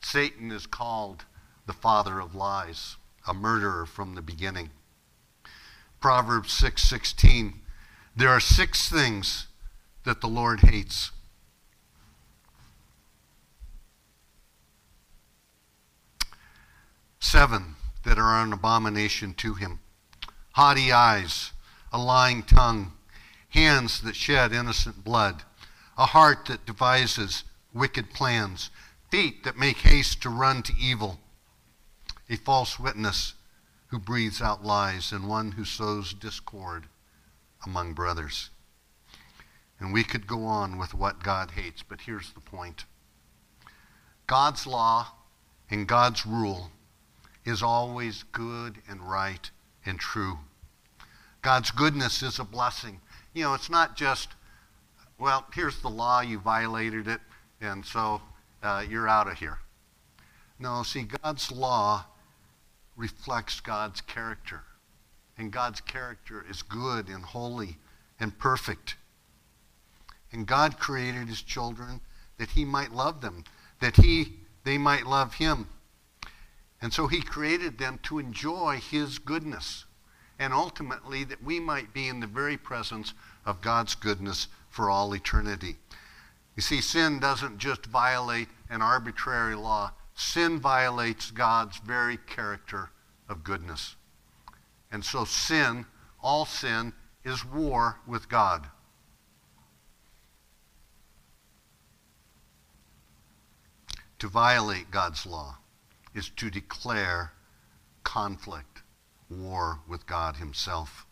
Satan 0.00 0.52
is 0.52 0.66
called 0.66 1.24
the 1.66 1.72
father 1.72 2.20
of 2.20 2.34
lies, 2.34 2.96
a 3.26 3.34
murderer 3.34 3.86
from 3.86 4.14
the 4.14 4.22
beginning. 4.22 4.70
Proverbs 6.00 6.52
6:16 6.52 7.60
There 8.14 8.28
are 8.28 8.40
six 8.40 8.88
things 8.88 9.48
that 10.04 10.20
the 10.20 10.28
Lord 10.28 10.60
hates 10.60 11.10
Seven 17.28 17.74
that 18.04 18.20
are 18.20 18.40
an 18.40 18.52
abomination 18.52 19.34
to 19.34 19.54
him 19.54 19.80
haughty 20.52 20.92
eyes, 20.92 21.50
a 21.92 21.98
lying 21.98 22.44
tongue, 22.44 22.92
hands 23.48 24.00
that 24.02 24.14
shed 24.14 24.52
innocent 24.52 25.02
blood, 25.02 25.42
a 25.98 26.06
heart 26.06 26.46
that 26.46 26.64
devises 26.64 27.42
wicked 27.74 28.14
plans, 28.14 28.70
feet 29.10 29.42
that 29.42 29.58
make 29.58 29.78
haste 29.78 30.22
to 30.22 30.30
run 30.30 30.62
to 30.62 30.72
evil, 30.78 31.18
a 32.30 32.36
false 32.36 32.78
witness 32.78 33.34
who 33.88 33.98
breathes 33.98 34.40
out 34.40 34.64
lies, 34.64 35.10
and 35.10 35.28
one 35.28 35.50
who 35.50 35.64
sows 35.64 36.14
discord 36.14 36.84
among 37.66 37.92
brothers. 37.92 38.50
And 39.80 39.92
we 39.92 40.04
could 40.04 40.28
go 40.28 40.44
on 40.44 40.78
with 40.78 40.94
what 40.94 41.24
God 41.24 41.50
hates, 41.50 41.82
but 41.82 42.02
here's 42.02 42.32
the 42.32 42.40
point 42.40 42.84
God's 44.28 44.64
law 44.64 45.08
and 45.68 45.88
God's 45.88 46.24
rule 46.24 46.70
is 47.46 47.62
always 47.62 48.24
good 48.32 48.76
and 48.88 49.00
right 49.00 49.50
and 49.86 49.98
true. 49.98 50.38
God's 51.40 51.70
goodness 51.70 52.22
is 52.22 52.38
a 52.38 52.44
blessing. 52.44 53.00
You 53.32 53.44
know, 53.44 53.54
it's 53.54 53.70
not 53.70 53.96
just, 53.96 54.30
well, 55.18 55.46
here's 55.54 55.80
the 55.80 55.88
law, 55.88 56.20
you 56.20 56.38
violated 56.38 57.06
it, 57.06 57.20
and 57.60 57.86
so 57.86 58.20
uh, 58.62 58.84
you're 58.88 59.08
out 59.08 59.28
of 59.28 59.38
here. 59.38 59.58
No, 60.58 60.82
see, 60.82 61.04
God's 61.22 61.52
law 61.52 62.04
reflects 62.96 63.60
God's 63.60 64.00
character. 64.00 64.64
And 65.38 65.52
God's 65.52 65.80
character 65.80 66.44
is 66.48 66.62
good 66.62 67.08
and 67.08 67.22
holy 67.22 67.76
and 68.18 68.36
perfect. 68.38 68.96
And 70.32 70.46
God 70.46 70.78
created 70.78 71.28
his 71.28 71.42
children 71.42 72.00
that 72.38 72.50
he 72.50 72.64
might 72.64 72.92
love 72.92 73.20
them, 73.20 73.44
that 73.80 73.96
he 73.96 74.32
they 74.64 74.78
might 74.78 75.06
love 75.06 75.34
him. 75.34 75.68
And 76.80 76.92
so 76.92 77.06
he 77.06 77.22
created 77.22 77.78
them 77.78 77.98
to 78.04 78.18
enjoy 78.18 78.76
his 78.76 79.18
goodness 79.18 79.84
and 80.38 80.52
ultimately 80.52 81.24
that 81.24 81.42
we 81.42 81.58
might 81.58 81.94
be 81.94 82.08
in 82.08 82.20
the 82.20 82.26
very 82.26 82.56
presence 82.56 83.14
of 83.44 83.62
God's 83.62 83.94
goodness 83.94 84.48
for 84.68 84.90
all 84.90 85.14
eternity. 85.14 85.76
You 86.54 86.62
see, 86.62 86.80
sin 86.80 87.18
doesn't 87.20 87.58
just 87.58 87.86
violate 87.86 88.48
an 88.68 88.82
arbitrary 88.82 89.54
law, 89.54 89.92
sin 90.14 90.60
violates 90.60 91.30
God's 91.30 91.78
very 91.78 92.18
character 92.18 92.90
of 93.28 93.44
goodness. 93.44 93.96
And 94.92 95.04
so 95.04 95.24
sin, 95.24 95.86
all 96.22 96.44
sin, 96.44 96.92
is 97.24 97.44
war 97.44 97.98
with 98.06 98.28
God. 98.28 98.66
To 104.18 104.28
violate 104.28 104.90
God's 104.90 105.26
law 105.26 105.58
is 106.16 106.30
to 106.30 106.50
declare 106.50 107.32
conflict, 108.02 108.82
war 109.28 109.80
with 109.86 110.06
God 110.06 110.36
Himself. 110.36 111.06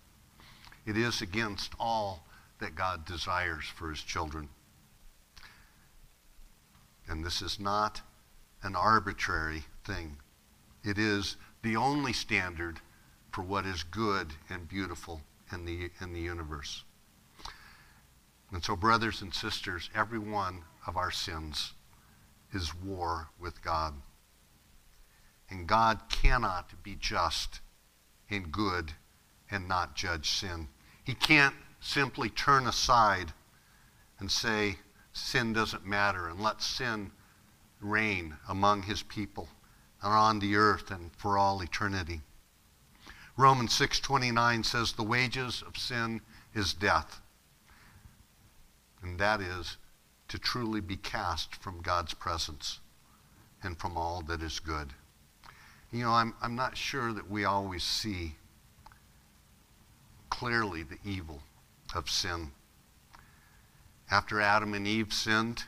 It 0.86 0.96
is 0.96 1.20
against 1.20 1.74
all 1.78 2.26
that 2.58 2.74
God 2.74 3.04
desires 3.04 3.66
for 3.66 3.90
His 3.90 4.02
children. 4.02 4.48
And 7.06 7.22
this 7.22 7.42
is 7.42 7.60
not 7.60 8.00
an 8.62 8.74
arbitrary 8.74 9.64
thing. 9.84 10.16
It 10.82 10.98
is 10.98 11.36
the 11.62 11.76
only 11.76 12.14
standard 12.14 12.80
for 13.30 13.42
what 13.42 13.66
is 13.66 13.82
good 13.82 14.28
and 14.48 14.66
beautiful 14.66 15.20
in 15.52 15.66
the, 15.66 15.90
in 16.00 16.14
the 16.14 16.20
universe. 16.20 16.82
And 18.52 18.64
so, 18.64 18.76
brothers 18.76 19.20
and 19.20 19.34
sisters, 19.34 19.90
every 19.94 20.18
one 20.18 20.62
of 20.86 20.96
our 20.96 21.10
sins 21.10 21.72
is 22.52 22.74
war 22.74 23.28
with 23.38 23.62
God. 23.62 23.94
And 25.50 25.66
God 25.66 26.00
cannot 26.08 26.82
be 26.82 26.96
just 26.98 27.60
and 28.30 28.50
good 28.50 28.92
and 29.50 29.68
not 29.68 29.94
judge 29.94 30.30
sin. 30.30 30.68
He 31.04 31.14
can't 31.14 31.54
simply 31.80 32.28
turn 32.30 32.66
aside 32.66 33.32
and 34.18 34.30
say 34.30 34.78
sin 35.12 35.52
doesn't 35.52 35.86
matter 35.86 36.28
and 36.28 36.40
let 36.40 36.62
sin 36.62 37.12
reign 37.80 38.36
among 38.48 38.82
his 38.82 39.02
people 39.02 39.48
and 40.02 40.12
on 40.12 40.38
the 40.38 40.56
earth 40.56 40.90
and 40.90 41.10
for 41.16 41.38
all 41.38 41.62
eternity. 41.62 42.22
Romans 43.36 43.72
6:29 43.72 44.64
says 44.64 44.92
the 44.92 45.02
wages 45.02 45.62
of 45.62 45.76
sin 45.76 46.20
is 46.54 46.72
death. 46.72 47.20
And 49.02 49.18
that 49.18 49.40
is 49.40 49.76
to 50.28 50.38
truly 50.38 50.80
be 50.80 50.96
cast 50.96 51.54
from 51.56 51.82
God's 51.82 52.14
presence 52.14 52.80
and 53.62 53.78
from 53.78 53.96
all 53.96 54.22
that 54.22 54.40
is 54.40 54.60
good. 54.60 54.94
You 55.92 56.04
know, 56.04 56.10
I'm, 56.10 56.34
I'm 56.42 56.56
not 56.56 56.76
sure 56.76 57.12
that 57.12 57.30
we 57.30 57.44
always 57.44 57.84
see 57.84 58.34
clearly 60.28 60.82
the 60.82 60.98
evil 61.04 61.42
of 61.94 62.10
sin. 62.10 62.50
After 64.10 64.40
Adam 64.40 64.74
and 64.74 64.86
Eve 64.86 65.12
sinned, 65.12 65.64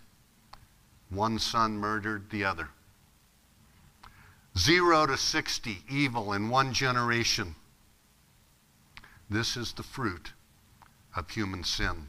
one 1.08 1.38
son 1.38 1.76
murdered 1.76 2.30
the 2.30 2.44
other. 2.44 2.68
Zero 4.58 5.06
to 5.06 5.16
60 5.16 5.78
evil 5.88 6.32
in 6.32 6.48
one 6.48 6.72
generation. 6.72 7.54
This 9.28 9.56
is 9.56 9.72
the 9.72 9.82
fruit 9.82 10.32
of 11.14 11.30
human 11.30 11.62
sin. 11.62 12.08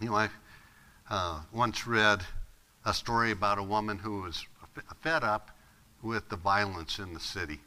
You 0.00 0.08
know, 0.08 0.16
I 0.16 0.28
uh, 1.08 1.40
once 1.52 1.86
read 1.86 2.22
a 2.84 2.92
story 2.92 3.30
about 3.30 3.58
a 3.58 3.62
woman 3.62 3.98
who 3.98 4.22
was 4.22 4.46
fed 5.00 5.22
up 5.22 5.50
with 6.02 6.28
the 6.28 6.36
violence 6.36 6.98
in 6.98 7.14
the 7.14 7.20
city. 7.20 7.60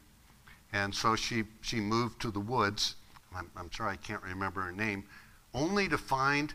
And 0.73 0.93
so 0.93 1.15
she, 1.15 1.43
she 1.61 1.79
moved 1.79 2.21
to 2.21 2.31
the 2.31 2.39
woods. 2.39 2.95
I'm, 3.35 3.49
I'm 3.55 3.71
sorry, 3.71 3.93
I 3.93 3.95
can't 3.95 4.23
remember 4.23 4.61
her 4.61 4.71
name, 4.71 5.05
only 5.53 5.87
to 5.87 5.97
find 5.97 6.53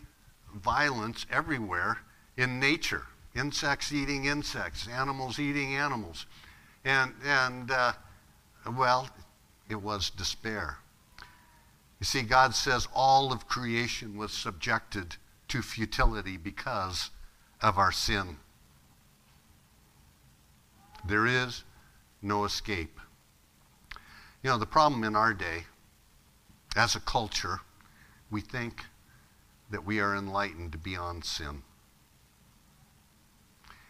violence 0.55 1.27
everywhere 1.31 1.99
in 2.37 2.61
nature 2.61 3.07
insects 3.35 3.93
eating 3.93 4.25
insects, 4.25 4.89
animals 4.89 5.39
eating 5.39 5.77
animals. 5.77 6.27
And, 6.85 7.13
and 7.25 7.71
uh, 7.71 7.93
well, 8.77 9.09
it 9.69 9.81
was 9.81 10.11
despair. 10.11 10.79
You 12.01 12.05
see, 12.05 12.23
God 12.23 12.55
says 12.55 12.89
all 12.95 13.33
of 13.33 13.47
creation 13.47 14.17
was 14.17 14.33
subjected 14.33 15.17
to 15.49 15.63
futility 15.63 16.37
because 16.37 17.11
of 17.61 17.79
our 17.79 17.93
sin. 17.93 18.39
There 21.07 21.27
is 21.27 21.65
no 22.23 22.45
escape. 22.45 22.99
You 24.43 24.51
know, 24.51 24.59
the 24.59 24.67
problem 24.67 25.05
in 25.05 25.15
our 25.15 25.35
day, 25.35 25.65
as 26.77 26.95
a 26.95 27.01
culture, 27.01 27.61
we 28.31 28.41
think 28.41 28.85
that 29.71 29.85
we 29.85 30.01
are 30.01 30.15
enlightened 30.15 30.83
beyond 30.83 31.25
sin. 31.25 31.63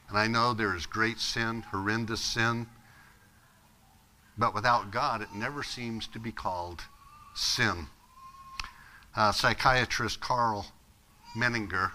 And 0.08 0.18
I 0.18 0.26
know 0.26 0.54
there 0.54 0.74
is 0.74 0.86
great 0.86 1.20
sin, 1.20 1.62
horrendous 1.70 2.20
sin, 2.20 2.66
but 4.36 4.54
without 4.54 4.90
God, 4.90 5.22
it 5.22 5.32
never 5.34 5.62
seems 5.62 6.06
to 6.08 6.18
be 6.18 6.32
called 6.32 6.82
sin. 7.34 7.86
Uh, 9.14 9.32
psychiatrist 9.32 10.20
Karl 10.20 10.66
Menninger 11.36 11.92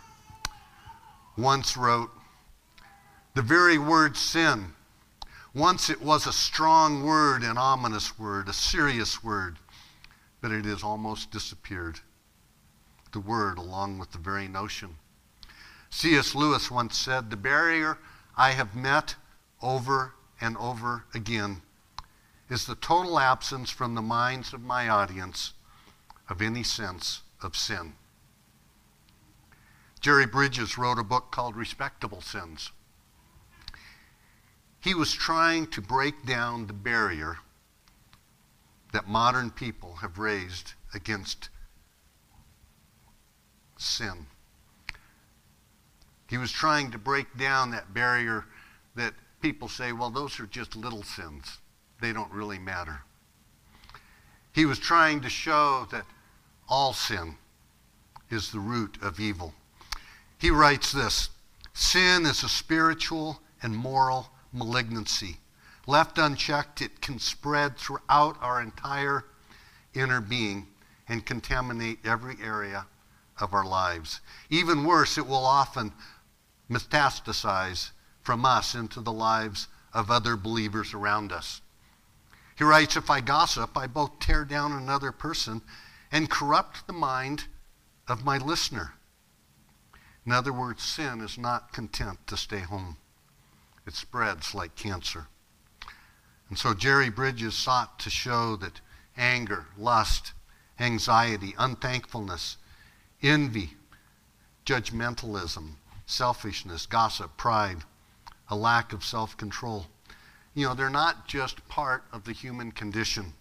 once 1.38 1.76
wrote, 1.76 2.12
The 3.34 3.42
very 3.42 3.78
word 3.78 4.16
sin 4.16 4.75
once 5.56 5.90
it 5.90 6.02
was 6.02 6.28
a 6.28 6.34
strong 6.34 7.02
word, 7.04 7.42
an 7.42 7.58
ominous 7.58 8.20
word, 8.20 8.50
a 8.50 8.54
serious 8.54 9.24
word, 9.24 9.58
but 10.42 10.52
it 10.52 10.66
has 10.66 10.84
almost 10.84 11.32
disappeared. 11.32 11.98
The 13.14 13.22
word, 13.22 13.58
along 13.58 13.98
with 13.98 14.12
the 14.12 14.18
very 14.18 14.50
notion. 14.50 14.98
C.S. 15.90 16.36
Lewis 16.36 16.70
once 16.70 16.98
said, 16.98 17.30
The 17.30 17.38
barrier 17.38 17.98
I 18.36 18.52
have 18.52 18.76
met 18.76 19.16
over 19.62 20.14
and 20.42 20.58
over 20.58 21.06
again 21.14 21.62
is 22.50 22.66
the 22.66 22.76
total 22.76 23.18
absence 23.18 23.70
from 23.70 23.96
the 23.96 24.02
minds 24.02 24.54
of 24.54 24.62
my 24.62 24.90
audience 24.90 25.54
of 26.28 26.42
any 26.42 26.64
sense 26.64 27.22
of 27.42 27.56
sin. 27.56 27.94
Jerry 30.02 30.26
Bridges 30.26 30.78
wrote 30.78 31.00
a 31.00 31.04
book 31.04 31.32
called 31.32 31.56
Respectable 31.56 32.22
Sins. 32.22 32.72
He 34.86 34.94
was 34.94 35.12
trying 35.12 35.66
to 35.72 35.82
break 35.82 36.28
down 36.28 36.68
the 36.68 36.74
barrier 36.74 37.40
that 38.94 39.08
modern 39.08 39.50
people 39.50 39.96
have 39.96 40.20
raised 40.20 40.74
against 40.94 41.50
sin. 43.78 44.28
He 46.30 46.38
was 46.38 46.52
trying 46.52 46.92
to 46.92 47.00
break 47.00 47.36
down 47.36 47.72
that 47.72 47.96
barrier 47.96 48.46
that 48.94 49.16
people 49.42 49.70
say, 49.70 49.92
well, 49.92 50.12
those 50.12 50.40
are 50.40 50.46
just 50.46 50.76
little 50.76 51.02
sins. 51.02 51.58
They 52.00 52.14
don't 52.14 52.32
really 52.32 52.60
matter. 52.60 53.02
He 54.54 54.68
was 54.68 54.78
trying 54.78 55.22
to 55.22 55.30
show 55.30 55.88
that 55.90 56.06
all 56.70 56.94
sin 56.94 57.38
is 58.30 58.52
the 58.52 58.60
root 58.60 59.00
of 59.02 59.20
evil. 59.20 59.56
He 60.38 60.52
writes 60.52 60.92
this 60.92 61.30
Sin 61.74 62.28
is 62.28 62.44
a 62.44 62.50
spiritual 62.50 63.42
and 63.64 63.76
moral 63.76 64.30
malignancy. 64.56 65.38
Left 65.86 66.18
unchecked, 66.18 66.82
it 66.82 67.02
can 67.02 67.20
spread 67.20 67.78
throughout 67.78 68.38
our 68.42 68.62
entire 68.62 69.26
inner 69.94 70.22
being 70.22 70.68
and 71.08 71.26
contaminate 71.26 72.06
every 72.06 72.38
area 72.42 72.88
of 73.40 73.54
our 73.54 73.66
lives. 73.66 74.22
Even 74.50 74.86
worse, 74.86 75.18
it 75.18 75.28
will 75.28 75.46
often 75.46 75.94
metastasize 76.70 77.92
from 78.22 78.46
us 78.46 78.74
into 78.74 79.02
the 79.02 79.12
lives 79.12 79.68
of 79.94 80.10
other 80.10 80.36
believers 80.36 80.94
around 80.94 81.32
us. 81.32 81.62
He 82.58 82.64
writes 82.64 82.96
If 82.98 83.10
I 83.10 83.22
gossip, 83.22 83.78
I 83.78 83.88
both 83.88 84.20
tear 84.20 84.46
down 84.46 84.72
another 84.72 85.12
person 85.12 85.62
and 86.12 86.30
corrupt 86.30 86.88
the 86.88 86.94
mind 86.94 87.46
of 88.08 88.24
my 88.24 88.38
listener. 88.38 88.94
In 90.26 90.32
other 90.32 90.54
words, 90.54 90.82
sin 90.82 91.22
is 91.22 91.38
not 91.38 91.72
content 91.72 92.26
to 92.28 92.38
stay 92.38 92.62
home. 92.62 92.98
It 93.86 93.94
spreads 93.94 94.56
like 94.56 94.76
cancer. 94.76 95.28
And 96.50 96.58
so 96.58 96.74
Jerry 96.74 97.10
Bridges 97.10 97.56
sought 97.56 98.00
to 98.00 98.10
show 98.10 98.56
that 98.58 98.82
anger, 99.18 99.66
lust, 99.78 100.34
anxiety, 100.80 101.56
unthankfulness, 101.58 102.58
envy, 103.22 103.72
judgmentalism, 104.66 105.76
selfishness, 106.06 106.86
gossip, 106.86 107.38
pride, 107.38 107.84
a 108.50 108.56
lack 108.56 108.94
of 108.94 109.04
self 109.04 109.38
control. 109.38 109.88
You 110.54 110.68
know, 110.68 110.74
they're 110.74 110.90
not 110.90 111.28
just 111.28 111.68
part 111.68 112.04
of 112.12 112.24
the 112.24 112.32
human 112.32 112.72
condition. 112.72 113.34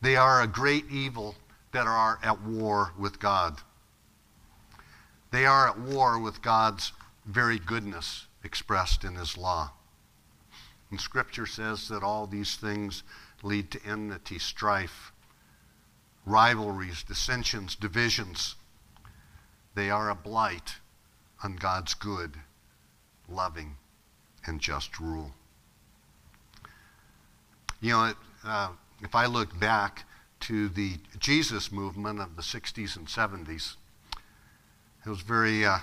They 0.00 0.16
are 0.16 0.42
a 0.42 0.46
great 0.46 0.90
evil 0.90 1.34
that 1.72 1.86
are 1.86 2.18
at 2.22 2.40
war 2.42 2.92
with 2.98 3.18
God. 3.18 3.58
They 5.30 5.44
are 5.46 5.68
at 5.68 5.78
war 5.78 6.18
with 6.18 6.42
God's 6.42 6.92
very 7.26 7.58
goodness 7.58 8.26
expressed 8.44 9.04
in 9.04 9.16
his 9.16 9.36
law. 9.36 9.72
And 10.90 11.00
Scripture 11.00 11.46
says 11.46 11.88
that 11.88 12.02
all 12.02 12.26
these 12.26 12.54
things 12.54 13.02
lead 13.42 13.70
to 13.72 13.84
enmity, 13.84 14.38
strife, 14.38 15.12
rivalries, 16.24 17.02
dissensions, 17.02 17.74
divisions. 17.74 18.54
They 19.74 19.90
are 19.90 20.08
a 20.08 20.14
blight 20.14 20.76
on 21.42 21.56
God's 21.56 21.94
good, 21.94 22.36
loving, 23.28 23.76
and 24.46 24.60
just 24.60 24.98
rule. 25.00 25.32
You 27.80 27.90
know, 27.90 28.04
it, 28.06 28.16
uh, 28.44 28.68
if 29.02 29.14
I 29.14 29.26
look 29.26 29.58
back 29.58 30.04
to 30.40 30.68
the 30.68 30.94
Jesus 31.18 31.72
movement 31.72 32.20
of 32.20 32.36
the 32.36 32.42
60s 32.42 32.96
and 32.96 33.06
70s, 33.06 33.74
it 35.04 35.08
was 35.08 35.20
very 35.20 35.64
uh, 35.64 35.78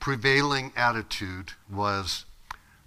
prevailing 0.00 0.72
attitude 0.74 1.52
was 1.70 2.24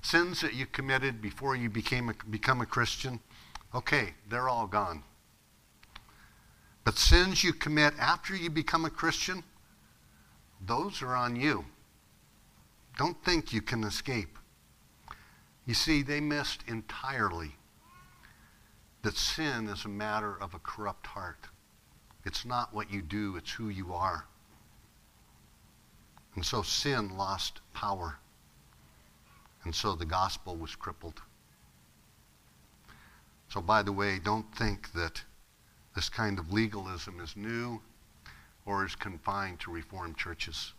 sins 0.02 0.42
that 0.42 0.56
you 0.56 0.66
committed 0.66 1.22
before 1.22 1.56
you 1.56 1.70
became 1.70 2.10
a, 2.10 2.14
become 2.30 2.60
a 2.60 2.66
Christian, 2.66 3.20
okay, 3.74 4.14
they're 4.28 4.50
all 4.50 4.68
gone. 4.68 5.04
But 6.84 6.98
sins 6.98 7.44
you 7.44 7.54
commit 7.54 7.94
after 7.98 8.36
you 8.36 8.50
become 8.50 8.84
a 8.84 8.90
Christian, 8.90 9.44
those 10.66 11.02
are 11.02 11.16
on 11.16 11.36
you. 11.36 11.66
Don't 12.98 13.24
think 13.24 13.54
you 13.54 13.62
can 13.62 13.84
escape. 13.84 14.38
You 15.66 15.74
see, 15.74 16.02
they 16.02 16.20
missed 16.20 16.62
entirely 16.68 17.56
that 19.04 19.18
sin 19.18 19.68
is 19.68 19.86
a 19.86 19.90
matter 19.90 20.36
of 20.42 20.54
a 20.54 20.60
corrupt 20.60 21.08
heart. 21.08 21.48
It's 22.26 22.46
not 22.46 22.74
what 22.74 22.92
you 22.92 23.02
do, 23.02 23.36
it's 23.38 23.52
who 23.52 23.70
you 23.70 23.94
are. 23.94 24.26
And 26.36 26.46
so 26.46 26.62
sin 26.62 27.16
lost 27.18 27.62
power. 27.74 28.18
And 29.64 29.74
so 29.74 29.96
the 29.96 30.06
gospel 30.06 30.56
was 30.56 30.76
crippled. 30.76 31.22
So, 33.50 33.62
by 33.62 33.84
the 33.84 33.92
way, 33.92 34.20
don't 34.20 34.54
think 34.56 34.92
that 34.94 35.22
this 35.96 36.10
kind 36.10 36.40
of 36.40 36.52
legalism 36.52 37.20
is 37.20 37.38
new 37.38 37.82
or 38.66 38.86
is 38.86 38.96
confined 38.96 39.60
to 39.60 39.72
Reformed 39.72 40.18
churches. 40.18 40.74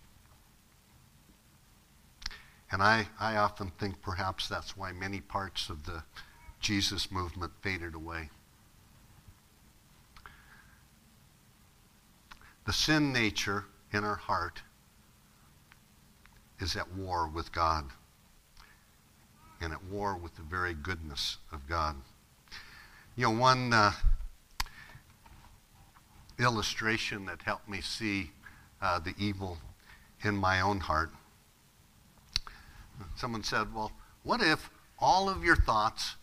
And 2.73 2.83
I, 2.83 3.07
I 3.21 3.37
often 3.37 3.71
think 3.79 4.03
perhaps 4.03 4.49
that's 4.49 4.77
why 4.77 4.91
many 4.91 5.21
parts 5.21 5.69
of 5.69 5.85
the 5.85 6.03
Jesus 6.61 7.13
movement 7.13 7.53
faded 7.63 7.95
away. 7.95 8.31
The 12.67 12.73
sin 12.73 13.13
nature 13.13 13.67
in 13.93 14.03
our 14.03 14.17
heart 14.17 14.63
is 16.65 16.77
at 16.77 16.91
war 16.95 17.29
with 17.29 17.53
God 17.53 17.85
and 19.61 19.71
at 19.71 19.85
war 19.85 20.17
with 20.17 20.35
the 20.35 20.43
very 20.43 20.73
goodness 20.73 21.37
of 21.53 21.69
God. 21.69 21.95
You 23.17 23.25
know, 23.25 23.39
one 23.39 23.75
uh, 23.75 23.93
illustration 26.39 27.27
that 27.27 27.43
helped 27.43 27.69
me 27.69 27.83
see 27.83 28.31
uh, 28.81 28.99
the 28.99 29.15
evil 29.19 29.59
in 30.23 30.35
my 30.37 30.63
own 30.63 30.81
heart. 30.81 31.11
Someone 33.15 33.45
said, 33.45 33.73
Well, 33.75 33.93
what 34.23 34.41
if 34.41 34.71
all 34.99 35.29
of 35.29 35.45
your 35.45 35.57
thoughts, 35.57 36.17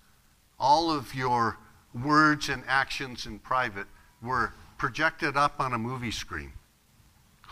all 0.59 0.91
of 0.91 1.13
your 1.13 1.57
words 1.93 2.49
and 2.49 2.63
actions 2.67 3.27
in 3.27 3.37
private 3.37 3.85
were 4.23 4.53
projected 4.79 5.37
up 5.37 5.59
on 5.59 5.73
a 5.73 5.77
movie 5.77 6.11
screen? 6.11 6.53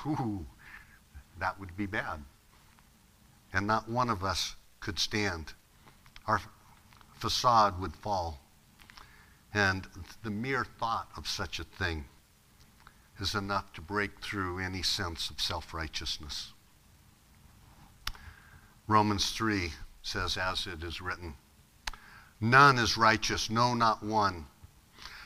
Ooh, 0.08 0.44
that 1.40 1.60
would 1.60 1.78
be 1.78 1.86
bad 1.86 2.24
and 3.54 3.66
not 3.66 3.90
one 3.90 4.10
of 4.10 4.24
us 4.24 4.56
could 4.80 5.00
stand. 5.00 5.54
Our 6.28 6.42
facade 7.16 7.80
would 7.80 7.96
fall. 7.96 8.40
And 9.54 9.88
the 10.24 10.30
mere 10.30 10.64
thought 10.64 11.10
of 11.18 11.28
such 11.28 11.60
a 11.60 11.64
thing 11.64 12.06
is 13.20 13.36
enough 13.36 13.74
to 13.74 13.82
break 13.82 14.22
through 14.22 14.60
any 14.60 14.84
sense 14.84 15.30
of 15.30 15.42
self 15.42 15.74
righteousness. 15.74 16.54
Romans 18.88 19.32
3 19.32 19.72
says, 20.02 20.38
as 20.38 20.66
it 20.66 20.84
is 20.84 21.02
written, 21.02 21.36
None 22.42 22.78
is 22.78 22.98
righteous, 22.98 23.50
no, 23.50 23.74
not 23.74 24.04
one. 24.04 24.46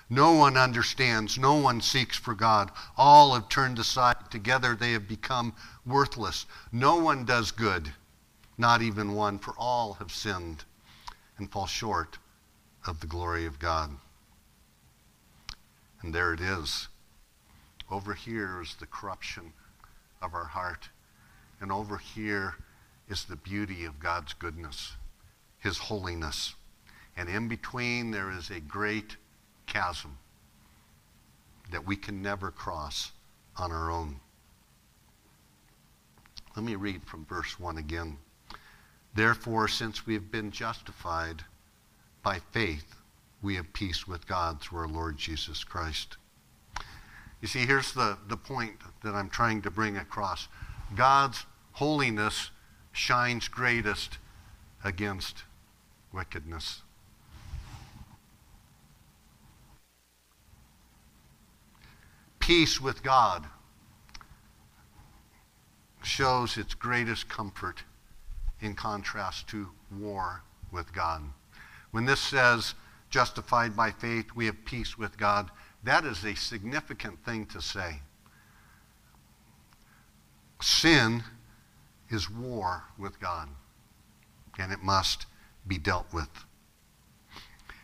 No 0.10 0.34
one 0.34 0.58
understands, 0.58 1.38
no 1.38 1.56
one 1.56 1.82
seeks 1.82 2.18
for 2.18 2.34
God. 2.34 2.72
All 2.98 3.34
have 3.34 3.50
turned 3.50 3.80
aside. 3.80 4.16
Together 4.30 4.76
they 4.76 4.92
have 4.92 5.08
become 5.08 5.54
worthless. 5.86 6.46
No 6.72 6.98
one 6.98 7.26
does 7.26 7.52
good 7.52 7.94
not 8.58 8.82
even 8.82 9.14
one, 9.14 9.40
for 9.40 9.54
all 9.58 9.94
have 9.94 10.12
sinned 10.12 10.64
and 11.38 11.52
fall 11.52 11.68
short 11.68 12.18
of 12.86 13.00
the 13.00 13.08
glory 13.08 13.46
of 13.46 13.60
God. 13.60 13.92
And 16.02 16.14
there 16.14 16.34
it 16.34 16.42
is. 16.42 16.90
Over 17.90 18.14
here 18.14 18.62
is 18.62 18.76
the 18.76 18.86
corruption 18.86 19.54
of 20.22 20.34
our 20.34 20.46
heart. 20.46 20.90
And 21.62 21.72
over 21.72 21.98
here 21.98 22.56
is 23.08 23.26
the 23.26 23.36
beauty 23.36 23.86
of 23.86 24.00
God's 24.00 24.34
goodness, 24.34 24.94
His 25.60 25.78
holiness. 25.78 26.56
And 27.16 27.30
in 27.30 27.48
between, 27.48 28.12
there 28.12 28.32
is 28.32 28.50
a 28.50 28.60
great 28.60 29.18
chasm 29.68 30.18
that 31.72 31.86
we 31.86 31.96
can 31.96 32.22
never 32.22 32.52
cross 32.52 33.12
on 33.58 33.72
our 33.72 33.90
own. 33.92 34.20
Let 36.56 36.66
me 36.66 36.76
read 36.76 37.04
from 37.04 37.26
verse 37.26 37.60
1 37.60 37.78
again. 37.78 38.18
Therefore, 39.14 39.68
since 39.68 40.06
we 40.06 40.16
have 40.16 40.32
been 40.32 40.52
justified 40.52 41.44
by 42.24 42.40
faith, 42.52 42.96
we 43.42 43.56
have 43.56 43.74
peace 43.74 44.08
with 44.08 44.26
God 44.28 44.62
through 44.62 44.80
our 44.80 44.88
Lord 44.88 45.18
Jesus 45.18 45.64
Christ. 45.64 46.18
You 47.42 47.48
see, 47.48 47.66
here's 47.66 47.94
the, 47.94 48.18
the 48.28 48.38
point 48.38 48.78
that 49.04 49.14
I'm 49.14 49.30
trying 49.30 49.62
to 49.64 49.72
bring 49.72 49.98
across 49.98 50.48
God's 50.96 51.46
holiness 51.74 52.52
shines 52.94 53.48
greatest 53.48 54.18
against 54.84 55.44
wickedness. 56.14 56.82
Peace 62.40 62.80
with 62.80 63.04
God 63.04 63.46
shows 66.02 66.58
its 66.58 66.74
greatest 66.74 67.30
comfort 67.30 67.84
in 68.64 68.74
contrast 68.74 69.48
to 69.50 69.70
war 69.92 70.42
with 70.72 70.92
God. 70.94 71.22
When 71.92 72.06
this 72.06 72.20
says, 72.20 72.74
justified 73.10 73.76
by 73.76 73.92
faith, 73.92 74.28
we 74.34 74.48
have 74.48 74.66
peace 74.66 74.98
with 74.98 75.18
God, 75.18 75.52
that 75.84 76.06
is 76.06 76.24
a 76.24 76.36
significant 76.36 77.24
thing 77.24 77.46
to 77.48 77.62
say. 77.62 78.00
Sin 80.62 81.24
is 82.10 82.30
war 82.30 82.86
with 82.98 83.20
God, 83.20 83.50
and 84.58 84.72
it 84.72 84.82
must 84.82 85.26
be 85.68 85.78
dealt 85.78 86.12
with. 86.14 86.30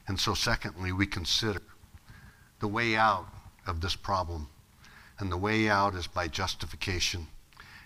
And 0.08 0.20
so, 0.20 0.34
secondly, 0.34 0.92
we 0.92 1.06
consider 1.06 1.62
the 2.60 2.68
way 2.68 2.96
out 2.96 3.28
of 3.68 3.82
this 3.82 3.96
problem. 3.96 4.48
And 5.20 5.32
the 5.32 5.38
way 5.38 5.70
out 5.70 5.94
is 5.96 6.08
by 6.08 6.28
justification. 6.28 7.28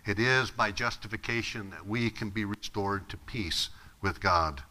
It 0.05 0.19
is 0.19 0.51
by 0.51 0.71
justification 0.71 1.69
that 1.69 1.87
we 1.87 2.09
can 2.09 2.29
be 2.29 2.43
restored 2.45 3.09
to 3.09 3.17
peace 3.17 3.69
with 4.01 4.19
God. 4.19 4.63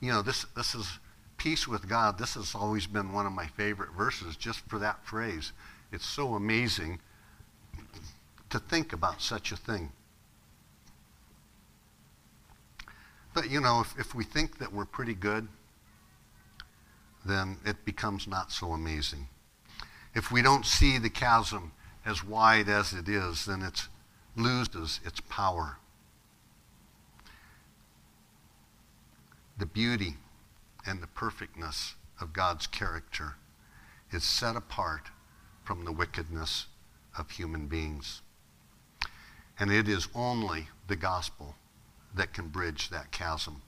You 0.00 0.10
know, 0.10 0.22
this, 0.22 0.44
this 0.56 0.74
is 0.74 0.98
peace 1.36 1.68
with 1.68 1.88
God. 1.88 2.18
This 2.18 2.34
has 2.34 2.54
always 2.54 2.86
been 2.86 3.12
one 3.12 3.26
of 3.26 3.32
my 3.32 3.46
favorite 3.46 3.90
verses 3.96 4.36
just 4.36 4.60
for 4.68 4.78
that 4.80 5.06
phrase. 5.06 5.52
It's 5.92 6.06
so 6.06 6.34
amazing 6.34 7.00
to 8.50 8.58
think 8.58 8.92
about 8.92 9.22
such 9.22 9.52
a 9.52 9.56
thing. 9.56 9.92
But, 13.34 13.50
you 13.50 13.60
know, 13.60 13.80
if, 13.80 13.98
if 13.98 14.14
we 14.14 14.24
think 14.24 14.58
that 14.58 14.72
we're 14.72 14.84
pretty 14.84 15.14
good, 15.14 15.48
then 17.24 17.58
it 17.64 17.84
becomes 17.84 18.26
not 18.26 18.52
so 18.52 18.72
amazing. 18.72 19.28
If 20.14 20.30
we 20.30 20.42
don't 20.42 20.66
see 20.66 20.98
the 20.98 21.10
chasm 21.10 21.72
as 22.04 22.24
wide 22.24 22.68
as 22.68 22.92
it 22.92 23.08
is, 23.08 23.46
then 23.46 23.62
it 23.62 23.88
loses 24.36 25.00
its 25.04 25.20
power. 25.20 25.78
The 29.58 29.66
beauty 29.66 30.16
and 30.86 31.02
the 31.02 31.06
perfectness 31.06 31.94
of 32.20 32.32
God's 32.32 32.66
character 32.66 33.36
is 34.12 34.24
set 34.24 34.56
apart 34.56 35.10
from 35.64 35.84
the 35.84 35.92
wickedness 35.92 36.66
of 37.16 37.30
human 37.30 37.66
beings. 37.66 38.20
And 39.58 39.70
it 39.70 39.88
is 39.88 40.08
only 40.14 40.68
the 40.88 40.96
gospel 40.96 41.54
that 42.14 42.32
can 42.32 42.48
bridge 42.48 42.90
that 42.90 43.12
chasm. 43.12 43.62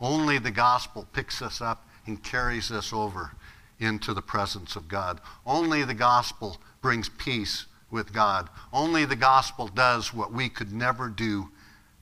Only 0.00 0.38
the 0.38 0.50
gospel 0.50 1.06
picks 1.12 1.40
us 1.40 1.60
up 1.60 1.86
and 2.06 2.22
carries 2.22 2.70
us 2.70 2.92
over 2.92 3.32
into 3.78 4.14
the 4.14 4.22
presence 4.22 4.76
of 4.76 4.88
God. 4.88 5.20
Only 5.44 5.84
the 5.84 5.94
gospel 5.94 6.58
brings 6.80 7.08
peace 7.08 7.66
with 7.90 8.12
God. 8.12 8.48
Only 8.72 9.04
the 9.04 9.16
gospel 9.16 9.68
does 9.68 10.12
what 10.12 10.32
we 10.32 10.48
could 10.48 10.72
never 10.72 11.08
do 11.08 11.50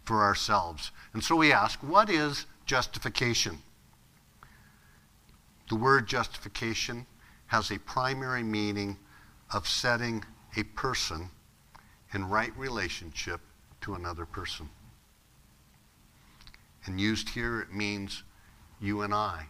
for 0.05 0.23
ourselves. 0.23 0.91
And 1.13 1.23
so 1.23 1.37
we 1.37 1.53
ask, 1.53 1.79
what 1.81 2.11
is 2.11 2.47
justification? 2.67 3.59
The 5.69 5.77
word 5.77 6.07
justification 6.07 7.07
has 7.47 7.71
a 7.71 7.79
primary 7.79 8.43
meaning 8.43 8.99
of 9.53 9.69
setting 9.69 10.25
a 10.57 10.63
person 10.63 11.31
in 12.13 12.29
right 12.29 12.57
relationship 12.57 13.41
to 13.83 13.95
another 13.95 14.27
person. 14.27 14.69
And 16.87 17.01
used 17.01 17.31
here, 17.31 17.61
it 17.61 17.73
means 17.73 18.23
you 18.81 19.03
and 19.03 19.15
I, 19.15 19.47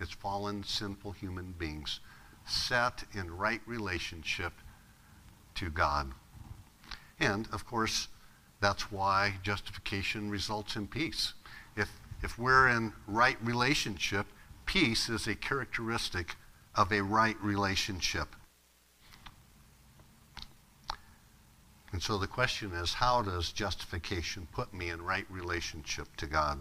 as 0.00 0.10
fallen, 0.10 0.64
sinful 0.64 1.12
human 1.12 1.52
beings, 1.58 2.00
set 2.46 3.04
in 3.12 3.36
right 3.36 3.60
relationship 3.66 4.52
to 5.56 5.70
God. 5.70 6.12
And, 7.18 7.48
of 7.52 7.66
course, 7.66 8.08
that's 8.60 8.90
why 8.92 9.34
justification 9.42 10.30
results 10.30 10.76
in 10.76 10.86
peace. 10.86 11.34
If, 11.76 11.90
if 12.22 12.38
we're 12.38 12.68
in 12.68 12.92
right 13.06 13.36
relationship, 13.42 14.26
peace 14.66 15.08
is 15.08 15.26
a 15.26 15.34
characteristic 15.34 16.36
of 16.74 16.92
a 16.92 17.02
right 17.02 17.36
relationship. 17.42 18.34
And 21.92 22.02
so 22.02 22.16
the 22.16 22.26
question 22.26 22.72
is 22.72 22.94
how 22.94 23.22
does 23.22 23.52
justification 23.52 24.48
put 24.52 24.72
me 24.72 24.88
in 24.88 25.02
right 25.02 25.26
relationship 25.30 26.08
to 26.16 26.26
God? 26.26 26.58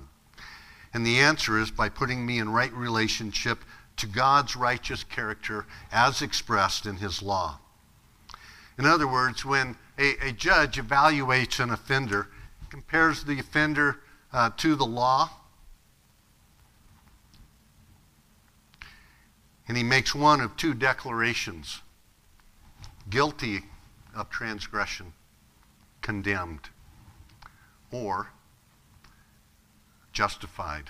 And 0.93 1.05
the 1.05 1.19
answer 1.19 1.57
is 1.57 1.71
by 1.71 1.87
putting 1.87 2.25
me 2.25 2.39
in 2.39 2.49
right 2.49 2.73
relationship 2.73 3.59
to 3.97 4.07
God's 4.07 4.55
righteous 4.55 5.03
character 5.03 5.65
as 5.91 6.21
expressed 6.21 6.85
in 6.85 6.97
His 6.97 7.21
law. 7.21 7.59
In 8.81 8.87
other 8.87 9.07
words, 9.07 9.45
when 9.45 9.75
a, 9.99 10.29
a 10.29 10.31
judge 10.31 10.77
evaluates 10.77 11.59
an 11.59 11.69
offender, 11.69 12.29
compares 12.71 13.23
the 13.23 13.37
offender 13.37 13.99
uh, 14.33 14.49
to 14.57 14.73
the 14.73 14.87
law, 14.87 15.29
and 19.67 19.77
he 19.77 19.83
makes 19.83 20.15
one 20.15 20.41
of 20.41 20.57
two 20.57 20.73
declarations 20.73 21.81
guilty 23.07 23.65
of 24.15 24.31
transgression, 24.31 25.13
condemned, 26.01 26.69
or 27.91 28.31
justified 30.11 30.89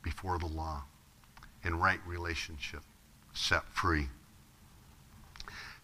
before 0.00 0.38
the 0.38 0.46
law, 0.46 0.84
in 1.64 1.76
right 1.76 1.98
relationship, 2.06 2.82
set 3.32 3.64
free. 3.64 4.06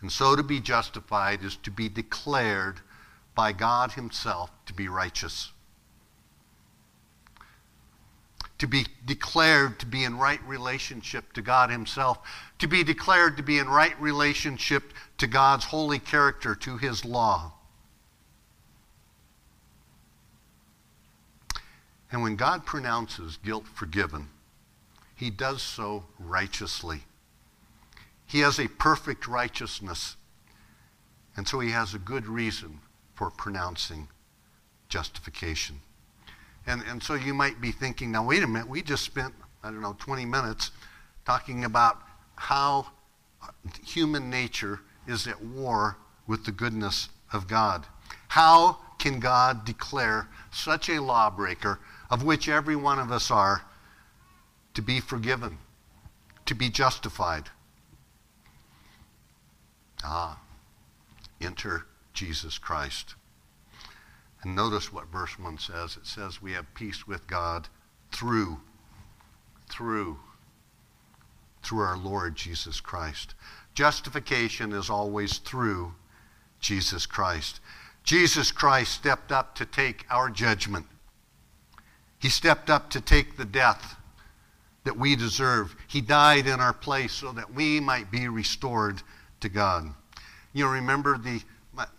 And 0.01 0.11
so 0.11 0.35
to 0.35 0.43
be 0.43 0.61
justified 0.61 1.43
is 1.43 1.57
to 1.57 1.71
be 1.71 1.89
declared 1.89 2.81
by 3.35 3.53
God 3.53 3.93
Himself 3.93 4.51
to 4.67 4.73
be 4.73 4.89
righteous. 4.89 5.53
To 8.59 8.67
be 8.67 8.87
declared 9.07 9.79
to 9.81 9.87
be 9.87 10.05
in 10.05 10.19
right 10.19 10.41
relationship 10.47 11.33
to 11.35 11.43
God 11.43 11.71
Himself. 11.71 12.19
To 12.59 12.67
be 12.67 12.85
declared 12.85 13.37
to 13.37 13.43
be 13.43 13.59
in 13.59 13.69
right 13.69 13.99
relationship 14.01 14.93
to 15.19 15.27
God's 15.27 15.67
holy 15.67 15.99
character, 15.99 16.55
to 16.57 16.77
His 16.77 17.05
law. 17.05 17.53
And 22.13 22.23
when 22.23 22.37
God 22.37 22.67
pronounces 22.67 23.39
guilt 23.39 23.67
forgiven, 23.67 24.29
He 25.15 25.31
does 25.31 25.63
so 25.63 26.05
righteously. 26.19 27.03
He 28.31 28.40
has 28.40 28.61
a 28.61 28.69
perfect 28.69 29.27
righteousness. 29.27 30.16
And 31.37 31.49
so 31.49 31.59
he 31.59 31.73
has 31.73 31.95
a 31.95 31.99
good 31.99 32.29
reason 32.29 32.79
for 33.14 33.29
pronouncing 33.29 34.07
justification. 34.88 35.81
And, 36.64 36.83
and 36.88 37.03
so 37.03 37.14
you 37.14 37.35
might 37.35 37.61
be 37.61 37.73
thinking, 37.73 38.12
now, 38.12 38.25
wait 38.25 38.45
a 38.45 38.47
minute, 38.47 38.69
we 38.69 38.83
just 38.83 39.03
spent, 39.03 39.35
I 39.64 39.71
don't 39.73 39.81
know, 39.81 39.97
20 39.99 40.27
minutes 40.27 40.71
talking 41.27 41.64
about 41.64 42.03
how 42.37 42.87
human 43.85 44.31
nature 44.31 44.79
is 45.09 45.27
at 45.27 45.43
war 45.43 45.97
with 46.29 46.45
the 46.45 46.53
goodness 46.53 47.09
of 47.33 47.49
God. 47.49 47.85
How 48.29 48.79
can 49.01 49.19
God 49.19 49.64
declare 49.64 50.29
such 50.53 50.88
a 50.88 51.03
lawbreaker, 51.03 51.81
of 52.11 52.23
which 52.23 52.49
every 52.49 52.77
one 52.77 53.01
of 53.01 53.11
us 53.11 53.29
are, 53.29 53.62
to 54.75 54.83
be 54.83 55.01
forgiven, 55.01 55.59
to 56.47 56.55
be 56.55 56.71
justified? 56.71 57.51
Ah, 60.05 60.39
enter 61.41 61.87
Jesus 62.13 62.59
Christ. 62.59 63.15
And 64.43 64.55
notice 64.55 64.93
what 64.93 65.09
verse 65.09 65.39
1 65.39 65.59
says. 65.59 65.97
It 65.97 66.07
says 66.07 66.41
we 66.41 66.53
have 66.53 66.75
peace 66.75 67.07
with 67.07 67.27
God 67.27 67.69
through, 68.11 68.61
through, 69.69 70.19
through 71.63 71.81
our 71.81 71.99
Lord 71.99 72.37
Jesus 72.37 72.81
Christ. 72.81 73.35
Justification 73.75 74.73
is 74.73 74.89
always 74.89 75.39
through 75.39 75.95
Jesus 76.59 77.07
Christ. 77.07 77.61
Jesus 78.03 78.51
Christ 78.51 78.93
stepped 78.93 79.31
up 79.31 79.55
to 79.57 79.67
take 79.67 80.07
our 80.11 80.31
judgment. 80.31 80.87
He 82.19 82.29
stepped 82.29 82.71
up 82.71 82.91
to 82.91 83.01
take 83.01 83.37
the 83.37 83.45
death 83.45 83.97
that 84.85 84.99
we 84.99 85.17
deserve. 85.17 85.77
He 85.87 86.01
died 86.01 86.47
in 86.47 86.61
our 86.61 86.73
place 86.73 87.13
so 87.13 87.33
that 87.33 87.53
we 87.53 87.81
might 87.81 88.11
be 88.11 88.29
restored 88.29 89.03
to 89.40 89.48
God. 89.48 89.94
You 90.53 90.68
remember 90.68 91.18
the, 91.18 91.40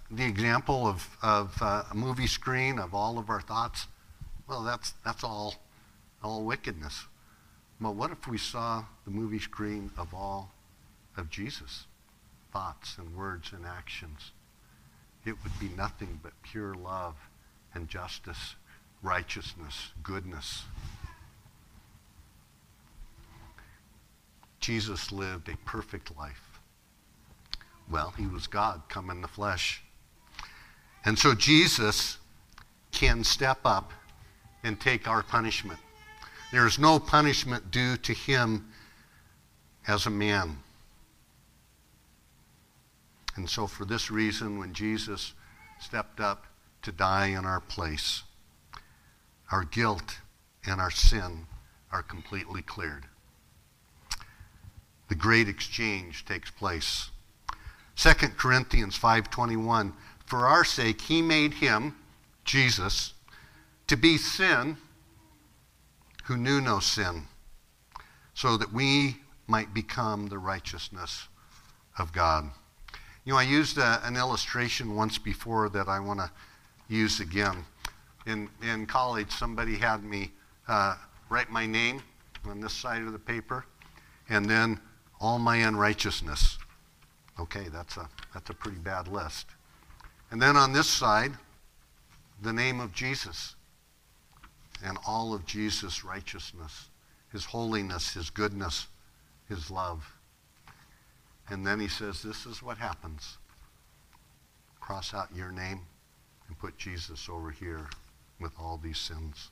the 0.10 0.26
example 0.26 0.88
of, 0.88 1.08
of 1.22 1.56
uh, 1.62 1.84
a 1.92 1.96
movie 1.96 2.28
screen 2.28 2.80
of 2.80 2.94
all 2.94 3.18
of 3.18 3.30
our 3.30 3.42
thoughts? 3.42 3.88
Well, 4.48 4.64
that's, 4.64 4.94
that's 5.06 5.24
all, 5.24 5.56
all 6.24 6.44
wickedness. 6.44 7.06
But 7.80 7.96
what 7.96 8.12
if 8.12 8.28
we 8.28 8.38
saw 8.38 8.84
the 9.06 9.12
movie 9.12 9.40
screen 9.40 9.92
of 9.98 10.14
all 10.14 10.52
of 11.18 11.30
Jesus' 11.30 11.88
thoughts 12.52 12.98
and 12.98 13.16
words 13.16 13.52
and 13.54 13.66
actions? 13.66 14.32
It 15.26 15.36
would 15.44 15.60
be 15.60 15.70
nothing 15.70 16.20
but 16.22 16.34
pure 16.44 16.74
love 16.74 17.16
and 17.74 17.88
justice, 17.88 18.56
righteousness, 19.02 19.92
goodness. 20.04 20.64
Jesus 24.60 25.12
lived 25.12 25.50
a 25.50 25.58
perfect 25.66 26.16
life. 26.18 26.51
Well, 27.92 28.14
he 28.18 28.26
was 28.26 28.48
God 28.48 28.84
come 28.88 29.10
in 29.10 29.22
the 29.22 29.28
flesh. 29.28 29.84
And 31.04 31.20
so 31.20 31.36
Jesus 31.36 32.18
can 32.92 33.24
step 33.24 33.60
up 33.66 33.92
and 34.64 34.80
take 34.80 35.08
our 35.08 35.24
punishment. 35.24 35.80
There 36.52 36.66
is 36.66 36.80
no 36.80 37.00
punishment 37.00 37.70
due 37.72 37.98
to 37.98 38.14
him 38.14 38.70
as 39.88 40.06
a 40.06 40.10
man. 40.10 40.58
And 43.36 43.50
so, 43.50 43.68
for 43.68 43.86
this 43.86 44.12
reason, 44.12 44.60
when 44.60 44.74
Jesus 44.74 45.34
stepped 45.80 46.20
up 46.20 46.46
to 46.82 46.92
die 46.92 47.28
in 47.28 47.46
our 47.46 47.62
place, 47.62 48.24
our 49.52 49.64
guilt 49.64 50.20
and 50.66 50.80
our 50.80 50.92
sin 50.92 51.48
are 51.92 52.04
completely 52.04 52.62
cleared. 52.62 53.06
The 55.08 55.16
great 55.16 55.48
exchange 55.50 56.26
takes 56.26 56.52
place. 56.52 57.11
2 57.96 58.14
Corinthians 58.38 58.98
5:21 58.98 59.94
For 60.26 60.48
our 60.48 60.64
sake 60.64 61.02
he 61.02 61.22
made 61.22 61.56
him 61.56 61.96
Jesus 62.46 63.14
to 63.88 63.96
be 63.96 64.18
sin 64.18 64.78
who 66.26 66.38
knew 66.38 66.62
no 66.62 66.80
sin 66.80 67.28
so 68.34 68.58
that 68.58 68.72
we 68.72 69.18
might 69.48 69.74
become 69.74 70.28
the 70.28 70.38
righteousness 70.38 71.28
of 71.98 72.14
God. 72.14 72.50
You 73.26 73.34
know, 73.34 73.40
I 73.40 73.44
used 73.44 73.78
a, 73.78 74.02
an 74.06 74.16
illustration 74.16 74.96
once 74.96 75.18
before 75.18 75.70
that 75.70 75.88
I 75.88 76.00
want 76.00 76.20
to 76.20 76.32
use 76.88 77.20
again. 77.20 77.66
In, 78.26 78.50
in 78.62 78.86
college, 78.86 79.32
somebody 79.32 79.76
had 79.76 80.04
me 80.04 80.32
uh, 80.68 80.96
write 81.30 81.50
my 81.50 81.66
name 81.66 82.02
on 82.46 82.62
this 82.62 82.74
side 82.74 83.02
of 83.04 83.12
the 83.12 83.20
paper 83.20 83.66
and 84.30 84.50
then 84.50 84.80
all 85.20 85.38
my 85.38 85.58
unrighteousness. 85.58 86.58
Okay, 87.42 87.70
that's 87.74 87.98
a, 87.98 88.08
that's 88.36 88.52
a 88.52 88.54
pretty 88.54 88.78
bad 88.78 89.08
list. 89.08 89.48
And 90.30 90.40
then 90.40 90.56
on 90.56 90.74
this 90.74 90.88
side, 90.88 91.32
the 92.40 92.54
name 92.54 92.80
of 92.80 92.94
Jesus 92.94 93.56
and 94.86 94.96
all 95.08 95.34
of 95.34 95.48
Jesus' 95.48 96.04
righteousness, 96.04 96.90
his 97.32 97.46
holiness, 97.46 98.14
his 98.14 98.30
goodness, 98.30 98.86
his 99.50 99.72
love. 99.72 100.14
And 101.50 101.66
then 101.66 101.80
he 101.80 101.88
says, 101.88 102.22
This 102.22 102.46
is 102.46 102.62
what 102.62 102.78
happens. 102.78 103.40
Cross 104.80 105.16
out 105.16 105.30
your 105.36 105.52
name 105.52 105.82
and 106.48 106.60
put 106.60 106.78
Jesus 106.78 107.28
over 107.28 107.50
here 107.50 107.90
with 108.40 108.52
all 108.60 108.78
these 108.78 109.00
sins. 109.00 109.50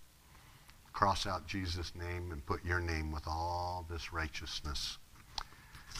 Cross 0.93 1.25
out 1.25 1.47
Jesus' 1.47 1.93
name 1.95 2.32
and 2.32 2.45
put 2.45 2.63
your 2.63 2.80
name 2.80 3.12
with 3.12 3.23
all 3.25 3.84
this 3.89 4.13
righteousness. 4.13 4.99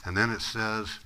And 0.06 0.16
then 0.16 0.30
it 0.30 0.42
says 0.42 1.00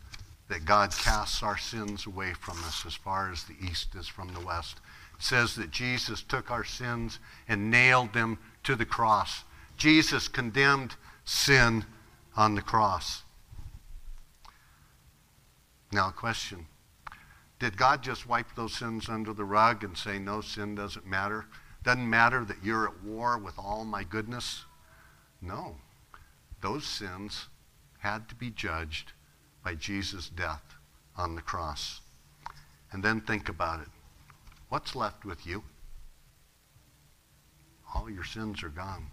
that 0.53 0.65
God 0.65 0.91
casts 0.91 1.41
our 1.41 1.57
sins 1.57 2.05
away 2.05 2.33
from 2.39 2.59
us 2.65 2.85
as 2.85 2.93
far 2.93 3.31
as 3.31 3.43
the 3.43 3.55
east 3.59 3.95
is 3.95 4.07
from 4.07 4.31
the 4.35 4.39
west. 4.39 4.79
It 5.17 5.23
says 5.23 5.55
that 5.55 5.71
Jesus 5.71 6.21
took 6.21 6.51
our 6.51 6.63
sins 6.63 7.17
and 7.47 7.71
nailed 7.71 8.13
them 8.13 8.37
to 8.61 8.75
the 8.75 8.85
cross. 8.85 9.45
Jesus 9.77 10.27
condemned 10.27 10.95
sin 11.25 11.85
on 12.37 12.53
the 12.53 12.61
cross. 12.61 13.23
Now, 15.91 16.11
question 16.11 16.67
Did 17.57 17.75
God 17.75 18.03
just 18.03 18.29
wipe 18.29 18.53
those 18.55 18.75
sins 18.75 19.09
under 19.09 19.33
the 19.33 19.45
rug 19.45 19.83
and 19.83 19.97
say, 19.97 20.19
no, 20.19 20.41
sin 20.41 20.75
doesn't 20.75 21.07
matter? 21.07 21.47
Doesn't 21.83 22.07
matter 22.07 22.45
that 22.45 22.63
you're 22.63 22.87
at 22.87 23.03
war 23.03 23.39
with 23.39 23.55
all 23.57 23.85
my 23.85 24.03
goodness? 24.03 24.65
No. 25.41 25.77
Those 26.61 26.85
sins 26.85 27.47
had 27.97 28.29
to 28.29 28.35
be 28.35 28.51
judged 28.51 29.13
by 29.63 29.75
Jesus' 29.75 30.29
death 30.29 30.75
on 31.15 31.35
the 31.35 31.41
cross. 31.41 32.01
And 32.91 33.03
then 33.03 33.21
think 33.21 33.49
about 33.49 33.81
it. 33.81 33.87
What's 34.69 34.95
left 34.95 35.25
with 35.25 35.45
you? 35.45 35.63
All 37.93 38.09
your 38.09 38.23
sins 38.23 38.63
are 38.63 38.69
gone. 38.69 39.07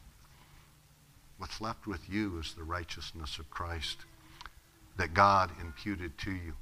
What's 1.38 1.60
left 1.60 1.86
with 1.86 2.08
you 2.08 2.38
is 2.38 2.54
the 2.54 2.64
righteousness 2.64 3.38
of 3.38 3.50
Christ 3.50 3.98
that 4.96 5.14
God 5.14 5.50
imputed 5.60 6.18
to 6.18 6.30
you. 6.30 6.54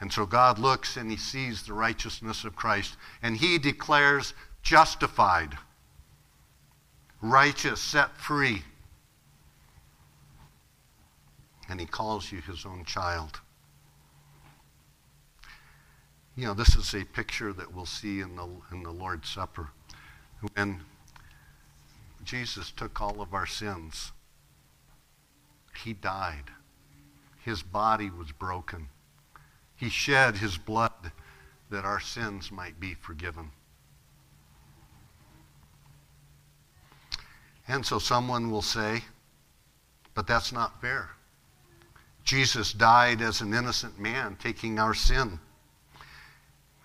And 0.00 0.12
so 0.12 0.24
God 0.24 0.58
looks 0.58 0.96
and 0.96 1.10
he 1.10 1.16
sees 1.16 1.62
the 1.62 1.72
righteousness 1.72 2.44
of 2.44 2.56
Christ 2.56 2.96
and 3.22 3.36
he 3.36 3.58
declares 3.58 4.32
justified, 4.62 5.58
righteous, 7.20 7.80
set 7.80 8.16
free. 8.16 8.62
And 11.70 11.78
he 11.78 11.86
calls 11.86 12.32
you 12.32 12.40
his 12.40 12.66
own 12.66 12.84
child. 12.84 13.40
You 16.36 16.46
know, 16.46 16.54
this 16.54 16.74
is 16.74 16.92
a 16.94 17.04
picture 17.04 17.52
that 17.52 17.72
we'll 17.72 17.86
see 17.86 18.20
in 18.20 18.34
the, 18.34 18.48
in 18.72 18.82
the 18.82 18.90
Lord's 18.90 19.28
Supper. 19.28 19.70
When 20.54 20.80
Jesus 22.24 22.72
took 22.72 23.00
all 23.00 23.20
of 23.20 23.34
our 23.34 23.46
sins, 23.46 24.10
he 25.84 25.92
died. 25.92 26.50
His 27.44 27.62
body 27.62 28.10
was 28.10 28.32
broken. 28.32 28.88
He 29.76 29.88
shed 29.88 30.38
his 30.38 30.58
blood 30.58 31.12
that 31.70 31.84
our 31.84 32.00
sins 32.00 32.50
might 32.50 32.80
be 32.80 32.94
forgiven. 32.94 33.52
And 37.68 37.86
so 37.86 38.00
someone 38.00 38.50
will 38.50 38.62
say, 38.62 39.04
but 40.14 40.26
that's 40.26 40.52
not 40.52 40.80
fair. 40.80 41.10
Jesus 42.24 42.72
died 42.72 43.20
as 43.20 43.40
an 43.40 43.54
innocent 43.54 43.98
man, 43.98 44.36
taking 44.36 44.78
our 44.78 44.94
sin. 44.94 45.40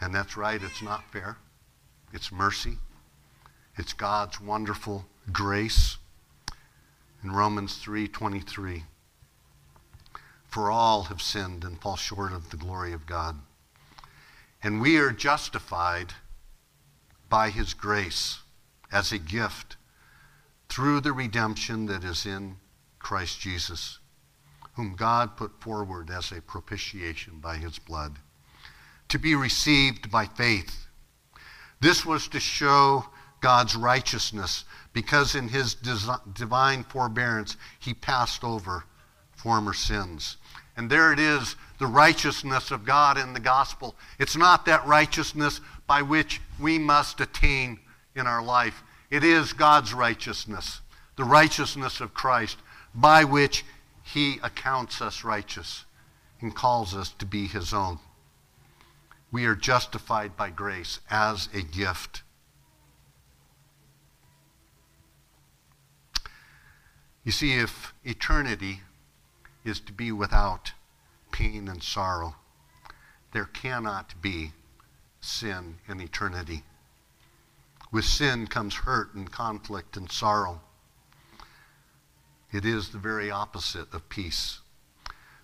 And 0.02 0.14
that's 0.14 0.38
right, 0.38 0.62
it's 0.62 0.82
not 0.82 1.12
fair. 1.12 1.38
It's 2.14 2.32
mercy. 2.32 2.78
It's 3.78 3.94
God's 3.94 4.40
wonderful 4.40 5.06
grace. 5.32 5.98
In 7.24 7.32
Romans 7.32 7.78
3:23, 7.78 8.86
for 10.48 10.72
all 10.72 11.06
have 11.06 11.22
sinned 11.22 11.64
and 11.64 11.82
fall 11.82 11.98
short 11.98 12.32
of 12.32 12.50
the 12.50 12.58
glory 12.58 12.94
of 12.94 13.06
God. 13.06 13.42
And 14.64 14.80
we 14.80 14.98
are 14.98 15.12
justified 15.12 16.14
by 17.28 17.50
his 17.50 17.74
grace 17.74 18.40
as 18.92 19.12
a 19.12 19.18
gift 19.18 19.76
through 20.70 21.02
the 21.02 21.14
redemption 21.14 21.88
that 21.88 22.04
is 22.04 22.26
in 22.26 22.58
Christ 23.00 23.40
Jesus, 23.40 24.00
whom 24.76 24.96
God 24.96 25.38
put 25.38 25.62
forward 25.62 26.10
as 26.10 26.32
a 26.32 26.42
propitiation 26.42 27.40
by 27.40 27.58
his 27.58 27.80
blood, 27.80 28.18
to 29.10 29.18
be 29.18 29.36
received 29.36 30.12
by 30.12 30.26
faith. 30.26 30.88
This 31.80 32.06
was 32.06 32.28
to 32.30 32.40
show 32.40 33.06
God's 33.42 33.76
righteousness 33.76 34.66
because 34.94 35.36
in 35.36 35.50
his 35.50 35.76
divine 35.76 36.84
forbearance 36.84 37.58
he 37.80 37.94
passed 37.94 38.44
over 38.44 38.86
former 39.36 39.74
sins. 39.74 40.38
And 40.78 40.90
there 40.90 41.14
it 41.14 41.20
is, 41.20 41.56
the 41.78 41.88
righteousness 41.88 42.72
of 42.72 42.86
God 42.86 43.18
in 43.18 43.34
the 43.34 43.40
gospel. 43.40 43.96
It's 44.20 44.36
not 44.36 44.66
that 44.66 44.86
righteousness 44.86 45.62
by 45.88 46.02
which 46.02 46.42
we 46.60 46.80
must 46.80 47.22
attain 47.22 47.80
in 48.16 48.28
our 48.28 48.42
life. 48.42 48.84
It 49.12 49.24
is 49.24 49.54
God's 49.54 49.94
righteousness, 49.94 50.82
the 51.16 51.24
righteousness 51.24 52.02
of 52.02 52.14
Christ, 52.14 52.58
by 52.94 53.24
which 53.24 53.64
he 54.16 54.40
accounts 54.42 55.02
us 55.02 55.26
righteous 55.26 55.84
and 56.40 56.56
calls 56.56 56.96
us 56.96 57.10
to 57.10 57.26
be 57.26 57.48
his 57.48 57.74
own. 57.74 58.00
We 59.30 59.46
are 59.46 59.56
justified 59.56 60.38
by 60.38 60.52
grace 60.52 61.00
as 61.10 61.50
a 61.54 61.62
gift. 61.62 62.24
You 67.26 67.34
see, 67.34 67.56
if 67.56 67.94
eternity 68.06 68.82
is 69.66 69.82
to 69.82 69.92
be 69.92 70.14
without 70.14 70.72
pain 71.32 71.68
and 71.68 71.84
sorrow. 71.84 72.36
There 73.34 73.46
cannot 73.46 74.22
be 74.22 74.54
sin 75.20 75.80
in 75.90 76.00
eternity. 76.00 76.64
With 77.92 78.06
sin 78.06 78.48
comes 78.48 78.76
hurt 78.76 79.14
and 79.14 79.30
conflict 79.30 79.98
and 79.98 80.10
sorrow. 80.10 80.62
It 82.56 82.64
is 82.64 82.88
the 82.88 82.98
very 82.98 83.30
opposite 83.30 83.94
of 83.94 84.08
peace. 84.08 84.60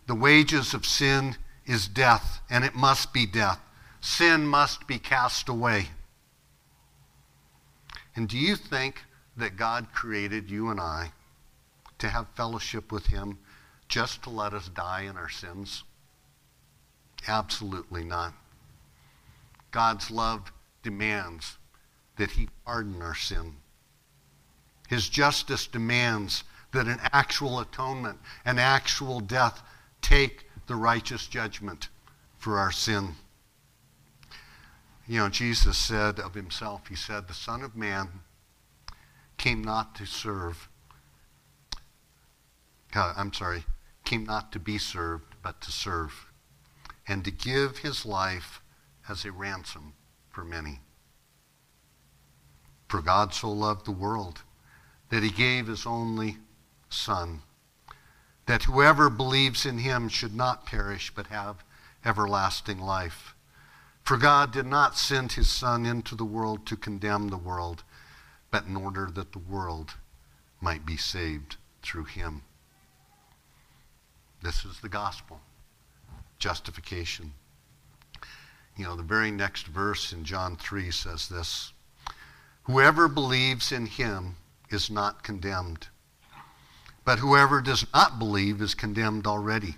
The 0.07 0.15
wages 0.15 0.73
of 0.73 0.85
sin 0.85 1.35
is 1.65 1.89
death, 1.89 2.39
and 2.49 2.63
it 2.63 2.73
must 2.73 3.11
be 3.11 3.25
death. 3.25 3.59
Sin 3.99 4.47
must 4.47 4.87
be 4.87 4.97
cast 4.97 5.49
away. 5.49 5.89
And 8.15 8.29
do 8.29 8.37
you 8.37 8.55
think 8.55 9.03
that 9.35 9.57
God 9.57 9.87
created 9.93 10.49
you 10.49 10.69
and 10.69 10.79
I 10.79 11.11
to 11.99 12.07
have 12.07 12.27
fellowship 12.37 12.93
with 12.93 13.07
Him 13.07 13.39
just 13.89 14.23
to 14.23 14.29
let 14.29 14.53
us 14.53 14.69
die 14.69 15.01
in 15.01 15.17
our 15.17 15.29
sins? 15.29 15.83
Absolutely 17.27 18.05
not. 18.05 18.33
God's 19.71 20.09
love 20.09 20.53
demands 20.81 21.57
that 22.15 22.31
he 22.31 22.47
pardon 22.65 23.01
our 23.01 23.15
sin. 23.15 23.57
His 24.87 25.09
justice 25.09 25.67
demands 25.67 26.45
that 26.73 26.87
an 26.87 26.99
actual 27.11 27.59
atonement, 27.59 28.19
an 28.45 28.59
actual 28.59 29.19
death, 29.19 29.61
take 30.01 30.47
the 30.67 30.75
righteous 30.75 31.27
judgment 31.27 31.89
for 32.37 32.57
our 32.57 32.71
sin. 32.71 33.15
You 35.07 35.19
know, 35.19 35.29
Jesus 35.29 35.77
said 35.77 36.19
of 36.19 36.33
himself, 36.33 36.87
he 36.87 36.95
said, 36.95 37.27
The 37.27 37.33
Son 37.33 37.61
of 37.61 37.75
Man 37.75 38.07
came 39.37 39.63
not 39.63 39.95
to 39.95 40.05
serve. 40.05 40.69
Uh, 42.95 43.13
I'm 43.17 43.33
sorry, 43.33 43.65
came 44.05 44.23
not 44.23 44.51
to 44.51 44.59
be 44.59 44.77
served, 44.77 45.35
but 45.41 45.61
to 45.61 45.71
serve, 45.71 46.27
and 47.07 47.25
to 47.25 47.31
give 47.31 47.79
his 47.79 48.05
life 48.05 48.61
as 49.09 49.25
a 49.25 49.31
ransom 49.31 49.93
for 50.29 50.43
many. 50.43 50.79
For 52.87 53.01
God 53.01 53.33
so 53.33 53.51
loved 53.51 53.85
the 53.85 53.91
world 53.91 54.41
that 55.09 55.23
he 55.23 55.29
gave 55.29 55.67
his 55.67 55.85
only 55.85 56.37
Son, 56.93 57.43
that 58.45 58.63
whoever 58.63 59.09
believes 59.09 59.65
in 59.65 59.79
him 59.79 60.09
should 60.09 60.35
not 60.35 60.65
perish, 60.65 61.11
but 61.13 61.27
have 61.27 61.63
everlasting 62.03 62.79
life. 62.79 63.35
For 64.03 64.17
God 64.17 64.51
did 64.51 64.65
not 64.65 64.97
send 64.97 65.33
his 65.33 65.49
Son 65.49 65.85
into 65.85 66.15
the 66.15 66.25
world 66.25 66.65
to 66.65 66.75
condemn 66.75 67.29
the 67.29 67.37
world, 67.37 67.83
but 68.49 68.65
in 68.65 68.75
order 68.75 69.09
that 69.13 69.31
the 69.31 69.39
world 69.39 69.95
might 70.59 70.85
be 70.85 70.97
saved 70.97 71.57
through 71.81 72.05
him. 72.05 72.43
This 74.41 74.65
is 74.65 74.79
the 74.79 74.89
gospel 74.89 75.41
justification. 76.41 77.33
You 78.75 78.85
know, 78.85 78.95
the 78.95 79.03
very 79.03 79.31
next 79.31 79.67
verse 79.67 80.11
in 80.11 80.25
John 80.25 80.57
3 80.57 80.91
says 80.91 81.29
this 81.29 81.71
Whoever 82.63 83.07
believes 83.07 83.71
in 83.71 83.85
him 83.85 84.35
is 84.69 84.89
not 84.89 85.23
condemned, 85.23 85.87
but 87.11 87.19
whoever 87.19 87.59
does 87.59 87.85
not 87.93 88.17
believe 88.17 88.61
is 88.61 88.73
condemned 88.73 89.27
already, 89.27 89.75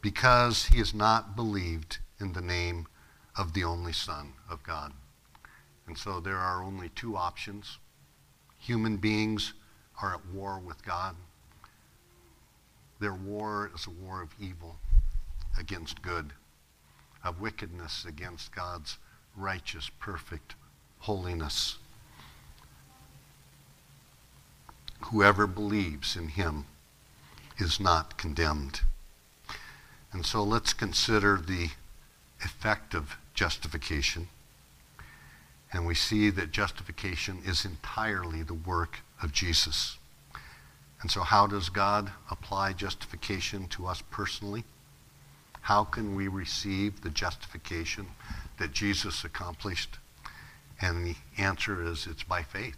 because 0.00 0.66
he 0.66 0.78
has 0.78 0.94
not 0.94 1.34
believed 1.34 1.98
in 2.20 2.32
the 2.32 2.40
name 2.40 2.86
of 3.36 3.54
the 3.54 3.64
only 3.64 3.92
Son 3.92 4.32
of 4.48 4.62
God. 4.62 4.92
And 5.88 5.98
so 5.98 6.20
there 6.20 6.36
are 6.36 6.62
only 6.62 6.90
two 6.90 7.16
options. 7.16 7.78
Human 8.56 8.98
beings 8.98 9.52
are 10.00 10.14
at 10.14 10.24
war 10.26 10.60
with 10.60 10.84
God 10.84 11.16
their 13.00 13.14
war 13.14 13.72
is 13.74 13.88
a 13.88 13.90
war 13.90 14.22
of 14.22 14.32
evil 14.38 14.76
against 15.58 16.02
good, 16.02 16.32
of 17.24 17.40
wickedness 17.40 18.04
against 18.06 18.54
God's 18.54 18.96
righteous, 19.36 19.90
perfect 19.98 20.54
holiness. 21.00 21.78
Whoever 25.06 25.46
believes 25.46 26.16
in 26.16 26.28
him 26.28 26.66
is 27.58 27.78
not 27.78 28.16
condemned. 28.16 28.80
And 30.12 30.24
so 30.26 30.42
let's 30.42 30.72
consider 30.72 31.36
the 31.36 31.70
effect 32.44 32.94
of 32.94 33.16
justification. 33.34 34.28
And 35.72 35.86
we 35.86 35.94
see 35.94 36.28
that 36.30 36.50
justification 36.50 37.40
is 37.44 37.64
entirely 37.64 38.42
the 38.42 38.54
work 38.54 38.98
of 39.22 39.32
Jesus. 39.32 39.96
And 41.00 41.10
so, 41.10 41.22
how 41.22 41.46
does 41.46 41.68
God 41.68 42.12
apply 42.30 42.74
justification 42.74 43.66
to 43.68 43.86
us 43.86 44.02
personally? 44.10 44.64
How 45.62 45.84
can 45.84 46.14
we 46.14 46.28
receive 46.28 47.00
the 47.00 47.10
justification 47.10 48.06
that 48.58 48.72
Jesus 48.72 49.24
accomplished? 49.24 49.98
And 50.80 51.06
the 51.06 51.16
answer 51.38 51.82
is 51.82 52.06
it's 52.06 52.22
by 52.22 52.42
faith. 52.42 52.76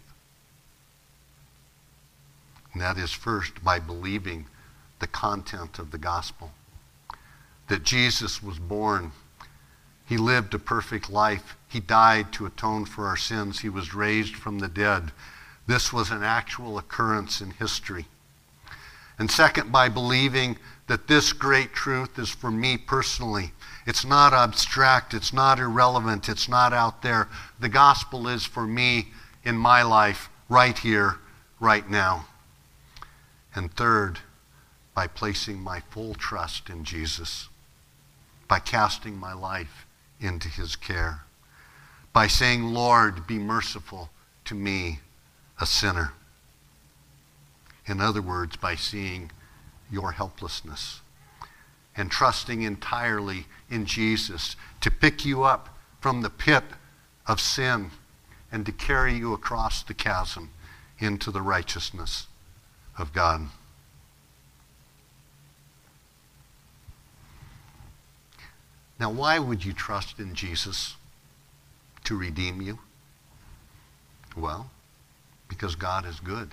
And 2.75 2.81
that 2.81 2.97
is 2.97 3.13
first 3.13 3.63
by 3.63 3.79
believing 3.79 4.47
the 4.99 5.07
content 5.07 5.79
of 5.79 5.91
the 5.91 5.97
gospel. 5.97 6.51
That 7.69 7.83
Jesus 7.83 8.43
was 8.43 8.59
born. 8.59 9.13
He 10.05 10.17
lived 10.17 10.53
a 10.53 10.59
perfect 10.59 11.09
life. 11.09 11.55
He 11.69 11.79
died 11.79 12.33
to 12.33 12.45
atone 12.45 12.83
for 12.83 13.07
our 13.07 13.15
sins. 13.15 13.61
He 13.61 13.69
was 13.69 13.95
raised 13.95 14.35
from 14.35 14.59
the 14.59 14.67
dead. 14.67 15.13
This 15.67 15.93
was 15.93 16.11
an 16.11 16.21
actual 16.21 16.77
occurrence 16.77 17.39
in 17.39 17.51
history. 17.51 18.07
And 19.17 19.31
second, 19.31 19.71
by 19.71 19.87
believing 19.87 20.57
that 20.87 21.07
this 21.07 21.31
great 21.31 21.71
truth 21.71 22.19
is 22.19 22.29
for 22.29 22.51
me 22.51 22.75
personally. 22.75 23.53
It's 23.87 24.03
not 24.03 24.33
abstract, 24.33 25.13
it's 25.13 25.31
not 25.31 25.59
irrelevant, 25.59 26.27
it's 26.27 26.49
not 26.49 26.73
out 26.73 27.03
there. 27.03 27.29
The 27.57 27.69
gospel 27.69 28.27
is 28.27 28.45
for 28.45 28.67
me 28.67 29.13
in 29.45 29.55
my 29.55 29.81
life, 29.81 30.29
right 30.49 30.77
here, 30.77 31.19
right 31.61 31.89
now. 31.89 32.25
And 33.55 33.73
third, 33.73 34.19
by 34.93 35.07
placing 35.07 35.61
my 35.61 35.79
full 35.79 36.13
trust 36.13 36.69
in 36.69 36.83
Jesus, 36.83 37.47
by 38.49 38.59
casting 38.59 39.17
my 39.17 39.33
life 39.33 39.87
into 40.19 40.49
his 40.49 40.75
care, 40.75 41.21
by 42.11 42.27
saying, 42.27 42.63
Lord, 42.63 43.25
be 43.25 43.39
merciful 43.39 44.09
to 44.43 44.55
me, 44.55 44.99
a 45.59 45.65
sinner. 45.65 46.11
In 47.85 48.01
other 48.01 48.21
words, 48.21 48.57
by 48.57 48.75
seeing 48.75 49.31
your 49.89 50.11
helplessness 50.11 51.01
and 51.95 52.11
trusting 52.11 52.61
entirely 52.61 53.45
in 53.69 53.85
Jesus 53.85 54.57
to 54.81 54.91
pick 54.91 55.25
you 55.25 55.43
up 55.43 55.77
from 56.01 56.21
the 56.21 56.29
pit 56.29 56.63
of 57.25 57.39
sin 57.39 57.91
and 58.51 58.65
to 58.65 58.71
carry 58.73 59.13
you 59.13 59.33
across 59.33 59.81
the 59.81 59.93
chasm 59.93 60.49
into 60.99 61.31
the 61.31 61.41
righteousness 61.41 62.27
of 62.97 63.13
God. 63.13 63.47
Now, 68.99 69.11
why 69.11 69.39
would 69.39 69.65
you 69.65 69.73
trust 69.73 70.19
in 70.19 70.35
Jesus 70.35 70.95
to 72.05 72.17
redeem 72.17 72.61
you? 72.61 72.79
Well, 74.37 74.69
because 75.49 75.75
God 75.75 76.05
is 76.05 76.19
good 76.19 76.51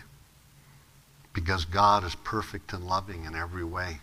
because 1.32 1.64
God 1.64 2.04
is 2.04 2.14
perfect 2.14 2.72
and 2.72 2.86
loving 2.86 3.24
in 3.24 3.34
every 3.34 3.64
way. 3.64 3.98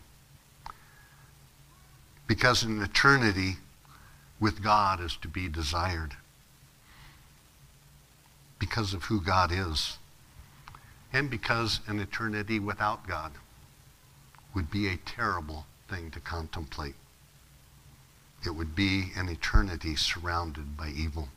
Because 2.27 2.63
an 2.63 2.81
eternity 2.81 3.57
with 4.39 4.63
God 4.63 5.01
is 5.01 5.15
to 5.17 5.27
be 5.27 5.47
desired. 5.47 6.15
Because 8.57 8.93
of 8.93 9.05
who 9.05 9.21
God 9.21 9.51
is. 9.51 9.97
And 11.11 11.29
because 11.29 11.79
an 11.87 11.99
eternity 11.99 12.59
without 12.59 13.07
God 13.07 13.31
would 14.53 14.69
be 14.69 14.87
a 14.87 14.97
terrible 14.97 15.65
thing 15.89 16.11
to 16.11 16.19
contemplate. 16.19 16.95
It 18.45 18.51
would 18.51 18.75
be 18.75 19.11
an 19.15 19.29
eternity 19.29 19.95
surrounded 19.95 20.77
by 20.77 20.89
evil. 20.89 21.29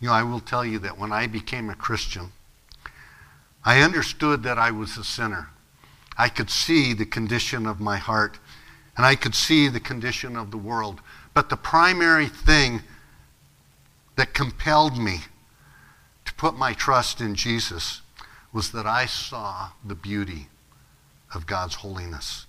You 0.00 0.08
know, 0.08 0.14
I 0.14 0.22
will 0.22 0.40
tell 0.40 0.64
you 0.64 0.78
that 0.80 0.98
when 0.98 1.12
I 1.12 1.26
became 1.26 1.70
a 1.70 1.74
Christian, 1.74 2.32
I 3.64 3.80
understood 3.80 4.42
that 4.42 4.58
I 4.58 4.70
was 4.70 4.96
a 4.96 5.04
sinner. 5.04 5.48
I 6.18 6.28
could 6.28 6.50
see 6.50 6.92
the 6.92 7.06
condition 7.06 7.66
of 7.66 7.80
my 7.80 7.96
heart, 7.96 8.38
and 8.96 9.06
I 9.06 9.14
could 9.14 9.34
see 9.34 9.68
the 9.68 9.80
condition 9.80 10.36
of 10.36 10.50
the 10.50 10.58
world. 10.58 11.00
But 11.34 11.48
the 11.48 11.56
primary 11.56 12.28
thing 12.28 12.82
that 14.16 14.34
compelled 14.34 14.98
me 14.98 15.20
to 16.24 16.34
put 16.34 16.54
my 16.54 16.74
trust 16.74 17.20
in 17.20 17.34
Jesus 17.34 18.01
was 18.52 18.72
that 18.72 18.86
I 18.86 19.06
saw 19.06 19.70
the 19.84 19.94
beauty 19.94 20.48
of 21.34 21.46
God's 21.46 21.76
holiness. 21.76 22.46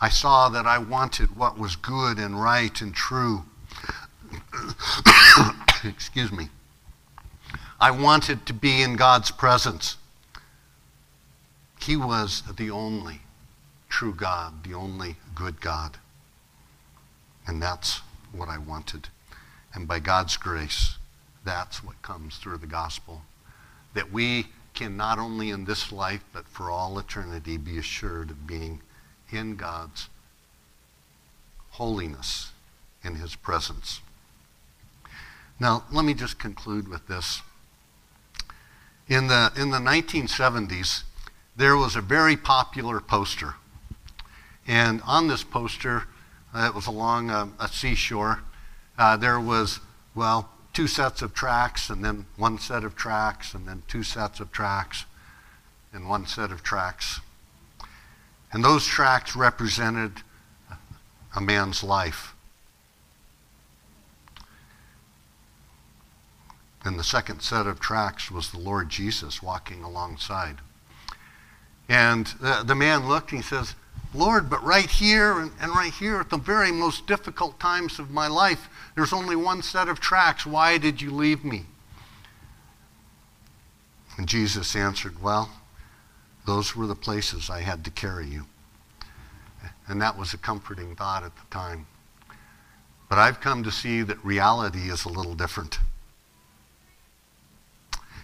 I 0.00 0.08
saw 0.08 0.48
that 0.50 0.66
I 0.66 0.78
wanted 0.78 1.36
what 1.36 1.58
was 1.58 1.76
good 1.76 2.18
and 2.18 2.40
right 2.40 2.78
and 2.80 2.94
true. 2.94 3.44
Excuse 5.84 6.30
me. 6.30 6.48
I 7.80 7.90
wanted 7.90 8.46
to 8.46 8.52
be 8.52 8.82
in 8.82 8.96
God's 8.96 9.30
presence. 9.30 9.96
He 11.80 11.96
was 11.96 12.42
the 12.56 12.70
only 12.70 13.20
true 13.88 14.14
God, 14.14 14.64
the 14.64 14.74
only 14.74 15.16
good 15.34 15.60
God. 15.60 15.98
And 17.46 17.62
that's 17.62 18.00
what 18.32 18.48
I 18.48 18.58
wanted. 18.58 19.08
And 19.74 19.86
by 19.86 19.98
God's 19.98 20.36
grace, 20.36 20.96
that's 21.44 21.84
what 21.84 22.00
comes 22.02 22.38
through 22.38 22.58
the 22.58 22.66
gospel. 22.66 23.22
That 23.92 24.10
we 24.12 24.46
can 24.74 24.96
not 24.96 25.18
only 25.18 25.50
in 25.50 25.64
this 25.64 25.92
life, 25.92 26.24
but 26.32 26.46
for 26.48 26.70
all 26.70 26.98
eternity 26.98 27.56
be 27.56 27.78
assured 27.78 28.30
of 28.30 28.46
being 28.46 28.80
in 29.30 29.56
God's 29.56 30.08
holiness 31.70 32.50
in 33.02 33.16
his 33.16 33.36
presence. 33.36 34.00
Now, 35.60 35.84
let 35.92 36.04
me 36.04 36.14
just 36.14 36.38
conclude 36.38 36.88
with 36.88 37.06
this. 37.06 37.42
In 39.08 39.28
the, 39.28 39.52
in 39.56 39.70
the 39.70 39.78
1970s, 39.78 41.02
there 41.56 41.76
was 41.76 41.94
a 41.94 42.00
very 42.00 42.36
popular 42.36 43.00
poster. 43.00 43.54
And 44.66 45.00
on 45.06 45.28
this 45.28 45.44
poster, 45.44 46.04
uh, 46.54 46.66
it 46.66 46.74
was 46.74 46.86
along 46.86 47.30
a, 47.30 47.48
a 47.60 47.68
seashore, 47.68 48.40
uh, 48.96 49.16
there 49.16 49.40
was, 49.40 49.80
well, 50.14 50.48
two 50.74 50.86
sets 50.88 51.22
of 51.22 51.32
tracks, 51.32 51.88
and 51.88 52.04
then 52.04 52.26
one 52.36 52.58
set 52.58 52.84
of 52.84 52.94
tracks, 52.94 53.54
and 53.54 53.66
then 53.66 53.82
two 53.88 54.02
sets 54.02 54.40
of 54.40 54.52
tracks, 54.52 55.06
and 55.92 56.08
one 56.08 56.26
set 56.26 56.50
of 56.50 56.62
tracks. 56.62 57.20
And 58.52 58.64
those 58.64 58.84
tracks 58.84 59.34
represented 59.34 60.22
a 61.34 61.40
man's 61.40 61.82
life. 61.82 62.34
And 66.84 66.98
the 66.98 67.04
second 67.04 67.40
set 67.40 67.66
of 67.66 67.80
tracks 67.80 68.30
was 68.30 68.50
the 68.50 68.58
Lord 68.58 68.90
Jesus 68.90 69.42
walking 69.42 69.82
alongside. 69.82 70.58
And 71.88 72.26
the, 72.40 72.62
the 72.64 72.74
man 72.74 73.08
looked 73.08 73.32
and 73.32 73.42
he 73.42 73.48
says, 73.48 73.74
Lord, 74.14 74.48
but 74.48 74.62
right 74.62 74.88
here 74.88 75.38
and, 75.38 75.50
and 75.60 75.72
right 75.72 75.92
here 75.92 76.20
at 76.20 76.30
the 76.30 76.36
very 76.36 76.70
most 76.70 77.06
difficult 77.06 77.58
times 77.58 77.98
of 77.98 78.10
my 78.10 78.28
life, 78.28 78.68
there's 78.94 79.12
only 79.12 79.36
one 79.36 79.62
set 79.62 79.88
of 79.88 80.00
tracks. 80.00 80.46
Why 80.46 80.78
did 80.78 81.02
you 81.02 81.10
leave 81.10 81.44
me? 81.44 81.66
And 84.16 84.28
Jesus 84.28 84.76
answered, 84.76 85.22
Well, 85.22 85.50
those 86.46 86.76
were 86.76 86.86
the 86.86 86.94
places 86.94 87.50
I 87.50 87.60
had 87.60 87.84
to 87.84 87.90
carry 87.90 88.26
you. 88.26 88.46
And 89.88 90.00
that 90.00 90.18
was 90.18 90.32
a 90.32 90.38
comforting 90.38 90.94
thought 90.94 91.24
at 91.24 91.34
the 91.36 91.42
time. 91.50 91.86
But 93.08 93.18
I've 93.18 93.40
come 93.40 93.64
to 93.64 93.70
see 93.70 94.02
that 94.02 94.24
reality 94.24 94.90
is 94.90 95.04
a 95.04 95.10
little 95.10 95.34
different. 95.34 95.78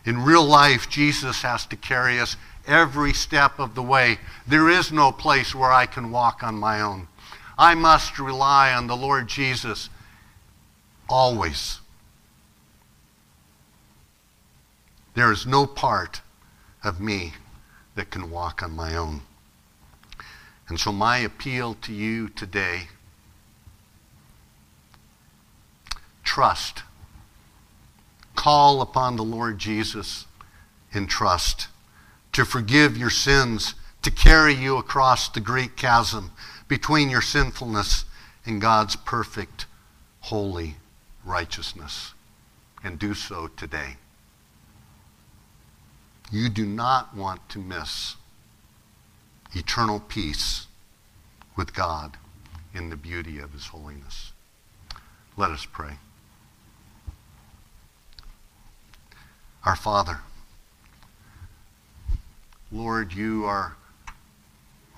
In 0.04 0.22
real 0.22 0.44
life, 0.44 0.88
Jesus 0.88 1.42
has 1.42 1.66
to 1.66 1.76
carry 1.76 2.18
us 2.18 2.36
every 2.70 3.12
step 3.12 3.58
of 3.58 3.74
the 3.74 3.82
way. 3.82 4.18
There 4.46 4.68
is 4.68 4.92
no 4.92 5.10
place 5.12 5.54
where 5.54 5.72
I 5.72 5.86
can 5.86 6.10
walk 6.10 6.42
on 6.42 6.54
my 6.54 6.80
own. 6.80 7.08
I 7.58 7.74
must 7.74 8.18
rely 8.18 8.72
on 8.72 8.86
the 8.86 8.96
Lord 8.96 9.28
Jesus 9.28 9.90
always. 11.08 11.80
There 15.14 15.32
is 15.32 15.44
no 15.44 15.66
part 15.66 16.22
of 16.84 17.00
me 17.00 17.34
that 17.96 18.10
can 18.10 18.30
walk 18.30 18.62
on 18.62 18.70
my 18.70 18.96
own. 18.96 19.22
And 20.68 20.78
so, 20.78 20.92
my 20.92 21.18
appeal 21.18 21.74
to 21.82 21.92
you 21.92 22.28
today 22.28 22.88
trust. 26.22 26.84
Call 28.36 28.80
upon 28.80 29.16
the 29.16 29.24
Lord 29.24 29.58
Jesus 29.58 30.26
in 30.92 31.08
trust 31.08 31.66
to 32.32 32.44
forgive 32.44 32.96
your 32.96 33.10
sins, 33.10 33.74
to 34.02 34.10
carry 34.10 34.54
you 34.54 34.76
across 34.76 35.28
the 35.28 35.40
great 35.40 35.76
chasm 35.76 36.32
between 36.68 37.10
your 37.10 37.22
sinfulness 37.22 38.04
and 38.46 38.60
God's 38.60 38.96
perfect, 38.96 39.66
holy 40.20 40.76
righteousness. 41.24 42.14
And 42.82 42.98
do 42.98 43.12
so 43.12 43.48
today. 43.48 43.96
You 46.32 46.48
do 46.48 46.64
not 46.64 47.14
want 47.14 47.46
to 47.50 47.58
miss 47.58 48.16
eternal 49.52 50.00
peace 50.00 50.66
with 51.56 51.74
God 51.74 52.16
in 52.72 52.88
the 52.88 52.96
beauty 52.96 53.38
of 53.38 53.52
his 53.52 53.66
holiness. 53.66 54.32
Let 55.36 55.50
us 55.50 55.66
pray. 55.66 55.94
Our 59.64 59.76
Father, 59.76 60.20
Lord, 62.72 63.12
you 63.12 63.44
are 63.44 63.76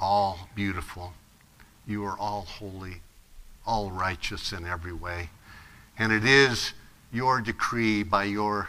all 0.01 0.49
beautiful. 0.55 1.15
You 1.87 2.05
are 2.05 2.19
all 2.19 2.43
holy, 2.43 3.01
all 3.67 3.91
righteous 3.91 4.53
in 4.53 4.67
every 4.67 4.93
way. 4.93 5.31
And 5.99 6.13
it 6.13 6.25
is 6.25 6.73
your 7.13 7.41
decree 7.41 8.03
by 8.03 8.25
your 8.25 8.69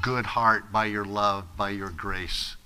good 0.00 0.24
heart, 0.24 0.72
by 0.72 0.86
your 0.86 1.04
love, 1.04 1.56
by 1.56 1.70
your 1.70 1.90
grace, 1.90 2.56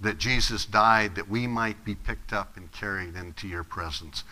that 0.00 0.18
Jesus 0.18 0.64
died 0.64 1.14
that 1.14 1.28
we 1.28 1.46
might 1.46 1.84
be 1.84 1.94
picked 1.94 2.32
up 2.32 2.56
and 2.56 2.72
carried 2.72 3.16
into 3.16 3.48
your 3.48 3.64
presence. 3.64 4.24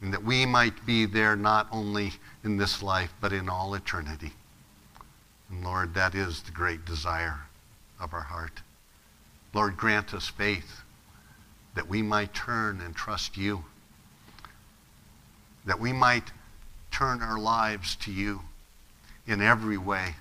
And 0.00 0.12
that 0.12 0.24
we 0.24 0.44
might 0.44 0.84
be 0.84 1.06
there 1.06 1.36
not 1.36 1.68
only 1.72 2.12
in 2.44 2.58
this 2.58 2.82
life, 2.82 3.12
but 3.20 3.32
in 3.32 3.48
all 3.48 3.74
eternity. 3.74 4.32
And 5.50 5.64
Lord, 5.64 5.94
that 5.94 6.14
is 6.14 6.42
the 6.42 6.52
great 6.52 6.84
desire 6.84 7.40
of 7.98 8.12
our 8.12 8.20
heart. 8.20 8.60
Lord, 9.56 9.78
grant 9.78 10.12
us 10.12 10.28
faith 10.28 10.82
that 11.74 11.88
we 11.88 12.02
might 12.02 12.34
turn 12.34 12.82
and 12.82 12.94
trust 12.94 13.38
you, 13.38 13.64
that 15.64 15.80
we 15.80 15.94
might 15.94 16.30
turn 16.90 17.22
our 17.22 17.38
lives 17.38 17.96
to 17.96 18.12
you 18.12 18.42
in 19.26 19.40
every 19.40 19.78
way. 19.78 20.16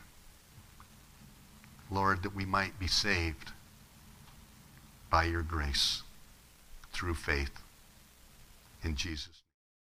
Lord, 1.92 2.24
that 2.24 2.34
we 2.34 2.46
might 2.46 2.80
be 2.80 2.88
saved 2.88 3.52
by 5.10 5.26
your 5.26 5.44
grace 5.44 6.04
through 6.94 7.16
faith 7.16 7.60
in 8.86 8.96
Jesus. 8.96 9.35